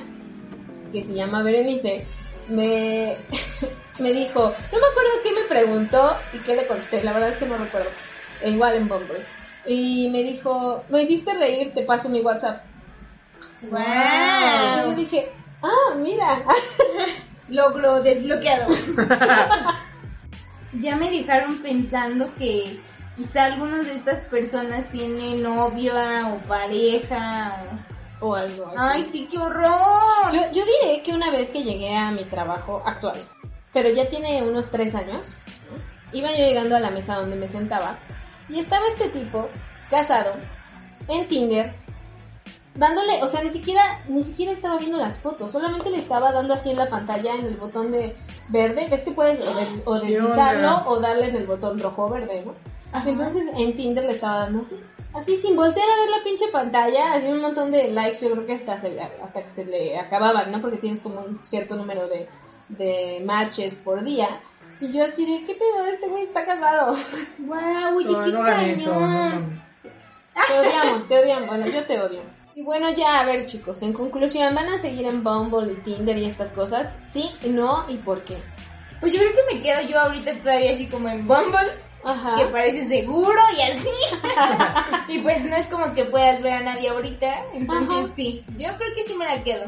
que 0.93 1.01
se 1.01 1.15
llama 1.15 1.43
Berenice 1.43 2.05
me, 2.51 3.17
me 4.01 4.13
dijo, 4.13 4.41
no 4.41 4.79
me 4.79 4.87
acuerdo 4.87 5.11
qué 5.23 5.33
me 5.33 5.49
preguntó 5.49 6.15
y 6.35 6.39
qué 6.41 6.55
le 6.55 6.67
contesté, 6.67 7.03
la 7.03 7.15
verdad 7.15 7.31
es 7.31 7.39
que 7.39 7.47
no 7.47 7.57
recuerdo. 7.57 7.89
E 8.43 8.51
igual 8.51 8.75
en 8.75 8.87
Bumble. 8.87 9.25
Y 9.65 10.11
me 10.11 10.23
dijo, 10.23 10.85
me 10.91 11.01
hiciste 11.01 11.33
reír, 11.33 11.73
te 11.73 11.85
paso 11.85 12.11
mi 12.11 12.21
WhatsApp. 12.21 12.61
Y 13.63 13.71
yo 13.71 13.71
¡Wow! 13.79 14.95
dije, 14.95 15.33
ah, 15.63 15.95
mira. 15.97 16.45
Logro 17.49 18.03
desbloqueado. 18.03 18.73
ya 20.81 20.97
me 20.97 21.11
dejaron 21.11 21.59
pensando 21.63 22.29
que 22.37 22.79
quizá 23.17 23.45
algunas 23.45 23.87
de 23.87 23.93
estas 23.95 24.25
personas 24.25 24.91
tienen 24.91 25.43
novia 25.43 26.29
o 26.33 26.39
pareja. 26.49 27.57
o- 28.21 28.27
o 28.27 28.35
algo 28.35 28.67
así. 28.69 28.77
¡Ay, 28.79 29.03
sí, 29.03 29.29
qué 29.31 29.39
horror! 29.39 30.33
Yo, 30.33 30.41
yo 30.53 30.63
diré 30.65 31.03
que 31.03 31.13
una 31.13 31.31
vez 31.31 31.51
que 31.51 31.63
llegué 31.63 31.95
a 31.95 32.11
mi 32.11 32.25
trabajo 32.25 32.83
actual, 32.87 33.23
pero 33.73 33.91
ya 33.91 34.09
tiene 34.09 34.43
unos 34.43 34.71
tres 34.71 34.95
años, 34.95 35.27
¿no? 35.71 36.19
iba 36.19 36.31
yo 36.31 36.37
llegando 36.39 36.77
a 36.77 36.81
la 36.81 36.91
mesa 36.91 37.17
donde 37.17 37.37
me 37.37 37.49
sentaba 37.49 37.97
y 38.49 38.61
estaba 38.61 38.87
este 38.87 39.09
tipo, 39.09 39.49
casado, 39.91 40.33
en 41.09 41.27
Tinder, 41.29 41.75
dándole, 42.75 43.23
o 43.23 43.29
sea, 43.29 43.43
ni 43.43 43.51
siquiera, 43.51 43.83
ni 44.09 44.23
siquiera 44.23 44.53
estaba 44.53 44.79
viendo 44.79 44.99
las 44.99 45.19
fotos, 45.19 45.53
solamente 45.53 45.91
le 45.91 45.99
estaba 45.99 46.33
dando 46.33 46.55
así 46.55 46.71
en 46.71 46.77
la 46.79 46.89
pantalla 46.89 47.35
en 47.37 47.47
el 47.47 47.57
botón 47.57 47.93
de 47.93 48.15
verde, 48.49 48.89
ves 48.91 49.05
que 49.05 49.13
puedes 49.13 49.41
o, 49.41 49.55
de- 49.55 49.83
o 49.85 50.01
¿Qué 50.01 50.07
deslizarlo 50.09 50.83
o 50.87 50.99
darle 51.01 51.29
en 51.29 51.37
el 51.37 51.47
botón 51.47 51.79
rojo 51.81 52.05
o 52.07 52.11
verde, 52.11 52.43
¿no? 52.45 52.55
Entonces 53.07 53.45
en 53.57 53.75
Tinder 53.75 54.05
le 54.05 54.13
estaba 54.13 54.41
dando 54.41 54.63
así. 54.63 54.79
Así 55.15 55.37
sin 55.37 55.55
voltear 55.55 55.89
a 55.89 56.01
ver 56.01 56.11
la 56.19 56.25
pinche 56.25 56.47
pantalla, 56.49 57.13
así 57.13 57.27
un 57.29 57.41
montón 57.41 57.71
de 57.71 57.91
likes, 57.93 58.21
yo 58.21 58.33
creo 58.33 58.47
que 58.47 58.55
hasta, 58.55 58.77
se, 58.81 58.99
hasta 59.23 59.43
que 59.43 59.51
se 59.51 59.65
le 59.65 59.99
acababan, 59.99 60.51
¿no? 60.51 60.61
Porque 60.61 60.77
tienes 60.79 61.01
como 61.01 61.21
un 61.21 61.39
cierto 61.45 61.77
número 61.77 62.09
de, 62.09 62.29
de 62.69 63.23
matches 63.25 63.77
por 63.77 64.03
día. 64.03 64.29
Y 64.81 64.91
yo 64.93 65.05
así 65.05 65.25
de, 65.25 65.47
¿qué 65.47 65.55
pedo? 65.55 65.85
Este 65.87 66.09
güey 66.09 66.25
está 66.25 66.45
casado. 66.45 66.97
Wow, 67.39 67.97
oye, 67.97 68.11
No, 68.13 68.25
qué 68.25 68.31
no 68.33 68.43
hagan 68.43 68.65
eso, 68.65 68.93
no, 68.93 69.01
cañón. 69.01 69.61
no. 70.35 70.45
Te 70.49 70.59
odiamos, 70.59 71.09
te 71.09 71.19
odiamos. 71.21 71.49
Bueno, 71.49 71.67
yo 71.69 71.85
te 71.85 72.01
odio. 72.01 72.21
Y 72.57 72.63
bueno, 72.63 72.89
ya, 72.93 73.21
a 73.21 73.25
ver, 73.25 73.47
chicos, 73.47 73.83
en 73.83 73.93
conclusión, 73.93 74.55
¿van 74.55 74.69
a 74.69 74.79
seguir 74.79 75.07
en 75.07 75.25
Bumble 75.25 75.73
y 75.73 75.77
Tinder 75.77 76.17
y 76.17 76.27
estas 76.27 76.53
cosas? 76.53 76.99
¿Sí? 77.05 77.29
¿No? 77.47 77.85
¿Y 77.89 77.97
por 77.97 78.23
qué? 78.25 78.37
Pues 79.01 79.13
yo 79.13 79.19
creo 79.19 79.33
que 79.33 79.55
me 79.55 79.61
quedo 79.61 79.81
yo 79.89 79.99
ahorita 80.01 80.33
todavía 80.35 80.73
así 80.73 80.87
como 80.87 81.09
en 81.09 81.27
Bumble, 81.27 81.73
Ajá. 82.05 82.37
que 82.37 82.47
parece 82.47 82.87
seguro 82.87 83.41
y 83.59 83.63
así. 83.63 83.89
y 85.09 85.19
pues 85.19 85.45
no 85.47 85.57
es 85.57 85.67
como 85.67 85.93
que 85.95 86.05
puedas 86.05 86.43
ver 86.43 86.53
a 86.55 86.61
nadie 86.61 86.91
ahorita, 86.91 87.35
entonces 87.55 87.97
Ajá. 88.05 88.13
sí, 88.15 88.45
yo 88.57 88.69
creo 88.77 88.95
que 88.95 89.03
sí 89.03 89.15
me 89.17 89.25
la 89.25 89.43
quedo. 89.43 89.65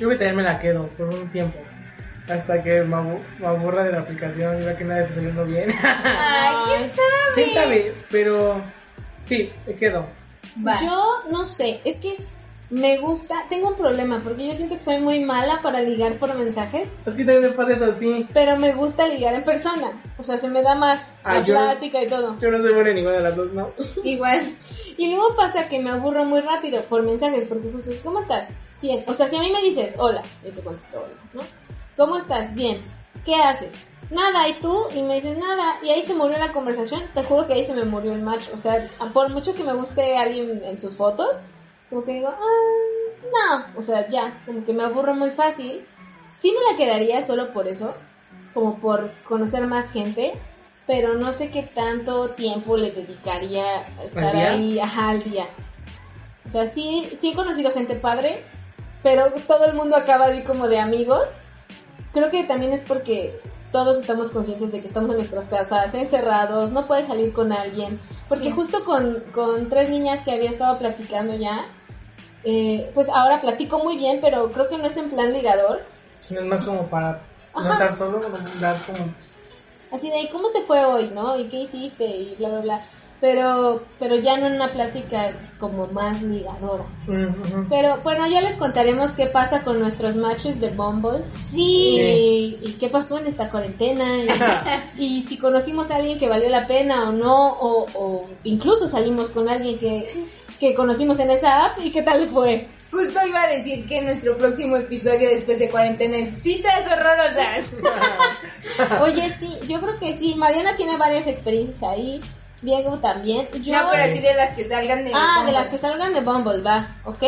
Yo 0.00 0.08
que 0.08 0.16
también 0.16 0.36
me 0.36 0.42
la 0.42 0.58
quedo 0.58 0.88
por 0.88 1.08
un 1.08 1.28
tiempo. 1.28 1.58
Hasta 2.28 2.60
que 2.60 2.82
me, 2.82 2.96
abu- 2.96 3.22
me 3.38 3.46
aburra 3.46 3.84
de 3.84 3.92
la 3.92 4.00
aplicación 4.00 4.60
y 4.60 4.64
vea 4.64 4.76
que 4.76 4.84
nada 4.84 5.00
está 5.02 5.14
saliendo 5.14 5.44
bien. 5.46 5.70
Ay, 5.80 6.56
¿quién 6.66 6.90
sabe? 6.90 7.34
¿Quién 7.36 7.50
sabe? 7.54 7.94
Pero 8.10 8.60
sí, 9.22 9.52
me 9.64 9.74
quedo. 9.76 10.04
Yo 10.80 11.04
no 11.30 11.44
sé, 11.46 11.80
es 11.84 11.98
que 11.98 12.16
me 12.68 12.98
gusta, 12.98 13.34
tengo 13.48 13.68
un 13.68 13.76
problema 13.76 14.20
porque 14.24 14.44
yo 14.48 14.52
siento 14.52 14.74
que 14.74 14.80
soy 14.80 14.98
muy 14.98 15.20
mala 15.20 15.60
para 15.62 15.80
ligar 15.82 16.14
por 16.14 16.34
mensajes, 16.34 16.94
Es 17.06 17.14
que 17.14 17.24
también 17.24 17.42
me 17.42 17.50
pasa 17.50 17.72
eso 17.74 17.84
así. 17.84 18.26
pero 18.34 18.56
me 18.56 18.72
gusta 18.72 19.06
ligar 19.06 19.34
en 19.34 19.44
persona. 19.44 19.88
O 20.18 20.24
sea, 20.24 20.36
se 20.36 20.48
me 20.48 20.62
da 20.62 20.74
más 20.74 21.12
Ah, 21.22 21.38
la 21.38 21.44
plática 21.44 22.02
y 22.02 22.08
todo. 22.08 22.36
Yo 22.40 22.50
no 22.50 22.58
soy 22.60 22.72
buena 22.72 22.90
en 22.90 22.96
ninguna 22.96 23.16
de 23.16 23.22
las 23.22 23.36
dos, 23.36 23.52
¿no? 23.52 23.70
Igual. 24.04 24.52
Y 24.96 25.14
luego 25.14 25.36
pasa 25.36 25.68
que 25.68 25.78
me 25.78 25.90
aburro 25.90 26.24
muy 26.24 26.40
rápido 26.40 26.82
por 26.84 27.02
mensajes, 27.02 27.44
porque 27.46 27.70
justo 27.70 27.90
es, 27.92 28.00
¿cómo 28.00 28.18
estás? 28.18 28.48
Bien. 28.82 29.04
O 29.06 29.14
sea, 29.14 29.28
si 29.28 29.36
a 29.36 29.40
mí 29.40 29.50
me 29.52 29.62
dices, 29.62 29.94
hola, 29.98 30.22
yo 30.44 30.50
te 30.50 30.60
contesto 30.60 30.98
hola, 30.98 31.14
¿no? 31.34 31.42
¿Cómo 31.96 32.16
estás? 32.16 32.54
Bien. 32.54 32.80
¿Qué 33.24 33.34
haces? 33.36 33.74
Nada, 34.10 34.48
¿y 34.48 34.54
tú? 34.54 34.84
Y 34.94 35.02
me 35.02 35.14
dices 35.14 35.36
nada, 35.36 35.78
y 35.82 35.90
ahí 35.90 36.02
se 36.02 36.14
murió 36.14 36.38
la 36.38 36.52
conversación. 36.52 37.02
Te 37.12 37.24
juro 37.24 37.46
que 37.46 37.54
ahí 37.54 37.64
se 37.64 37.74
me 37.74 37.84
murió 37.84 38.12
el 38.12 38.22
match. 38.22 38.48
O 38.54 38.58
sea, 38.58 38.76
por 39.12 39.30
mucho 39.30 39.54
que 39.54 39.64
me 39.64 39.74
guste 39.74 40.16
alguien 40.16 40.62
en 40.64 40.78
sus 40.78 40.96
fotos, 40.96 41.40
como 41.90 42.04
que 42.04 42.12
digo, 42.12 42.28
ah, 42.28 43.16
no. 43.22 43.78
O 43.78 43.82
sea, 43.82 44.08
ya, 44.08 44.32
como 44.46 44.64
que 44.64 44.72
me 44.72 44.84
aburro 44.84 45.14
muy 45.14 45.30
fácil. 45.30 45.84
Sí 46.30 46.52
me 46.52 46.72
la 46.72 46.78
quedaría 46.78 47.22
solo 47.22 47.52
por 47.52 47.66
eso, 47.66 47.94
como 48.54 48.78
por 48.78 49.10
conocer 49.24 49.66
más 49.66 49.92
gente, 49.92 50.34
pero 50.86 51.14
no 51.14 51.32
sé 51.32 51.50
qué 51.50 51.62
tanto 51.62 52.30
tiempo 52.30 52.76
le 52.76 52.92
dedicaría 52.92 53.64
a 53.98 54.04
estar 54.04 54.36
ahí, 54.36 54.78
ajá, 54.78 55.10
al 55.10 55.22
día. 55.22 55.46
O 56.44 56.48
sea, 56.48 56.66
sí, 56.66 57.08
sí 57.12 57.30
he 57.30 57.34
conocido 57.34 57.72
gente 57.72 57.96
padre, 57.96 58.40
pero 59.02 59.32
todo 59.48 59.64
el 59.64 59.74
mundo 59.74 59.96
acaba 59.96 60.26
así 60.26 60.42
como 60.42 60.68
de 60.68 60.78
amigos. 60.78 61.24
Creo 62.12 62.30
que 62.30 62.44
también 62.44 62.72
es 62.72 62.82
porque 62.82 63.38
todos 63.76 63.98
estamos 63.98 64.30
conscientes 64.30 64.72
de 64.72 64.80
que 64.80 64.86
estamos 64.86 65.10
en 65.10 65.16
nuestras 65.16 65.48
casas, 65.48 65.94
encerrados, 65.94 66.72
no 66.72 66.86
puedes 66.86 67.08
salir 67.08 67.34
con 67.34 67.52
alguien. 67.52 68.00
Porque 68.26 68.50
justo 68.50 68.82
con, 68.86 69.22
con 69.34 69.68
tres 69.68 69.90
niñas 69.90 70.22
que 70.22 70.30
había 70.30 70.48
estado 70.48 70.78
platicando 70.78 71.34
ya, 71.34 71.62
eh, 72.42 72.90
pues 72.94 73.10
ahora 73.10 73.42
platico 73.42 73.78
muy 73.80 73.98
bien, 73.98 74.20
pero 74.22 74.50
creo 74.50 74.70
que 74.70 74.78
no 74.78 74.86
es 74.86 74.96
en 74.96 75.10
plan 75.10 75.30
ligador. 75.30 75.82
Sino 76.22 76.40
es 76.40 76.46
más 76.46 76.62
como 76.64 76.86
para 76.86 77.20
no 77.54 77.70
estar 77.70 77.92
solo, 77.92 78.18
como 78.22 78.38
dar 78.60 78.76
como... 78.86 79.12
Así 79.92 80.08
de, 80.08 80.30
¿cómo 80.32 80.48
te 80.52 80.62
fue 80.62 80.82
hoy, 80.86 81.10
no? 81.12 81.38
¿Y 81.38 81.44
qué 81.48 81.58
hiciste? 81.58 82.06
Y 82.06 82.34
bla, 82.38 82.48
bla, 82.48 82.60
bla. 82.60 82.86
Pero, 83.20 83.82
pero 83.98 84.16
ya 84.16 84.36
no 84.36 84.46
en 84.46 84.54
una 84.54 84.72
plática 84.72 85.32
como 85.58 85.86
más 85.86 86.22
ligadora. 86.22 86.84
Pero 87.70 87.98
bueno, 88.02 88.26
ya 88.26 88.42
les 88.42 88.56
contaremos 88.56 89.12
qué 89.12 89.26
pasa 89.26 89.62
con 89.62 89.80
nuestros 89.80 90.16
matches 90.16 90.60
de 90.60 90.68
Bumble. 90.68 91.22
Sí. 91.34 91.98
Y, 91.98 92.58
y 92.62 92.72
qué 92.78 92.88
pasó 92.88 93.18
en 93.18 93.26
esta 93.26 93.50
cuarentena. 93.50 94.04
Y, 94.18 94.28
y 95.02 95.20
si 95.20 95.38
conocimos 95.38 95.90
a 95.90 95.96
alguien 95.96 96.18
que 96.18 96.28
valió 96.28 96.48
la 96.50 96.66
pena 96.66 97.08
o 97.08 97.12
no. 97.12 97.52
O, 97.54 97.86
o 97.94 98.28
incluso 98.44 98.86
salimos 98.86 99.28
con 99.28 99.48
alguien 99.48 99.78
que, 99.78 100.06
que 100.60 100.74
conocimos 100.74 101.18
en 101.18 101.30
esa 101.30 101.66
app. 101.66 101.78
¿Y 101.82 101.90
qué 101.90 102.02
tal 102.02 102.28
fue? 102.28 102.68
Justo 102.90 103.18
iba 103.26 103.42
a 103.42 103.48
decir 103.48 103.86
que 103.86 104.00
nuestro 104.02 104.36
próximo 104.36 104.76
episodio 104.76 105.28
después 105.28 105.58
de 105.58 105.68
cuarentena 105.68 106.18
es 106.18 106.42
citas 106.42 106.86
horrorosas. 106.86 107.76
Oye, 109.02 109.28
sí, 109.28 109.58
yo 109.66 109.80
creo 109.80 109.98
que 109.98 110.14
sí. 110.14 110.34
Mariana 110.36 110.76
tiene 110.76 110.96
varias 110.96 111.26
experiencias 111.26 111.82
ahí. 111.82 112.22
Diego 112.62 112.98
también. 112.98 113.48
Yo, 113.62 113.80
no, 113.80 113.90
pero 113.90 114.04
así 114.04 114.20
de 114.20 114.34
las 114.34 114.54
que 114.54 114.64
salgan 114.64 115.04
de 115.04 115.12
Ah, 115.14 115.44
de 115.44 115.52
las 115.52 115.68
que 115.68 115.76
salgan 115.76 116.14
de 116.14 116.20
Bumble, 116.20 116.62
va. 116.62 116.86
¿Ok? 117.04 117.22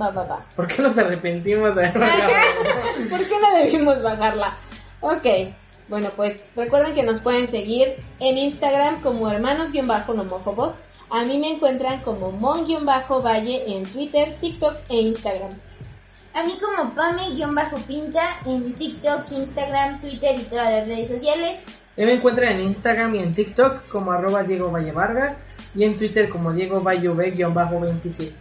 Va, 0.00 0.08
va, 0.10 0.24
va. 0.24 0.40
¿Por 0.56 0.66
qué 0.68 0.80
nos 0.82 0.96
arrepentimos 0.96 1.74
de 1.74 1.86
haber 1.86 1.98
bajado? 2.00 2.32
¿Por 3.10 3.28
qué 3.28 3.34
no 3.40 3.56
debimos 3.58 4.02
bajarla? 4.02 4.56
Ok, 5.00 5.26
bueno 5.88 6.10
pues 6.14 6.44
recuerden 6.56 6.94
que 6.94 7.02
nos 7.02 7.20
pueden 7.20 7.46
seguir 7.46 7.94
en 8.20 8.38
Instagram 8.38 9.00
como 9.02 9.28
hermanos-nomófobos. 9.28 10.74
A 11.10 11.24
mí 11.24 11.36
me 11.36 11.50
encuentran 11.52 12.00
como 12.00 12.30
mon-valle 12.32 13.64
en 13.76 13.84
Twitter, 13.84 14.34
TikTok 14.40 14.76
e 14.88 14.96
Instagram. 14.96 15.50
A 16.34 16.42
mí 16.44 16.56
como 16.58 16.94
Pame-Pinta 16.94 18.22
en 18.46 18.72
TikTok, 18.74 19.30
Instagram, 19.32 20.00
Twitter 20.00 20.40
y 20.40 20.44
todas 20.44 20.70
las 20.70 20.88
redes 20.88 21.08
sociales. 21.08 21.64
Y 21.96 22.04
me 22.04 22.14
encuentran 22.14 22.54
en 22.54 22.60
Instagram 22.60 23.14
y 23.14 23.18
en 23.18 23.34
TikTok 23.34 23.88
como 23.88 24.12
arroba 24.12 24.42
Diego 24.42 24.70
Valle 24.70 24.92
Vargas 24.92 25.40
y 25.74 25.84
en 25.84 25.98
Twitter 25.98 26.28
como 26.28 26.52
Diego 26.52 26.80
Valle 26.80 27.08
V-27. 27.08 28.32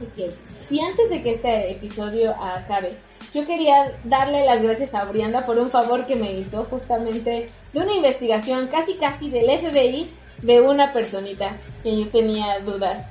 Ok. 0.00 0.32
Y 0.70 0.80
antes 0.80 1.10
de 1.10 1.22
que 1.22 1.32
este 1.32 1.72
episodio 1.72 2.34
acabe, 2.40 2.96
yo 3.34 3.46
quería 3.46 3.92
darle 4.04 4.44
las 4.46 4.62
gracias 4.62 4.94
a 4.94 5.04
Brianda 5.04 5.44
por 5.44 5.58
un 5.58 5.70
favor 5.70 6.06
que 6.06 6.16
me 6.16 6.32
hizo 6.32 6.64
justamente 6.64 7.48
de 7.72 7.80
una 7.80 7.94
investigación 7.94 8.68
casi 8.68 8.94
casi 8.94 9.30
del 9.30 9.50
FBI 9.50 10.10
de 10.42 10.60
una 10.60 10.92
personita 10.92 11.56
que 11.82 11.96
yo 11.96 12.08
tenía 12.08 12.58
dudas. 12.60 13.10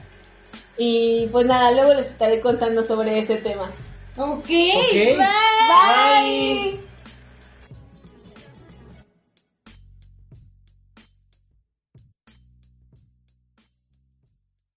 Y 0.77 1.27
pues 1.31 1.45
nada, 1.45 1.71
luego 1.71 1.93
les 1.93 2.11
estaré 2.11 2.39
contando 2.39 2.81
sobre 2.81 3.19
ese 3.19 3.37
tema. 3.37 3.69
Ok, 4.17 4.39
Ok. 4.39 4.47
bye. 4.93 5.17
Bye. 6.77 6.90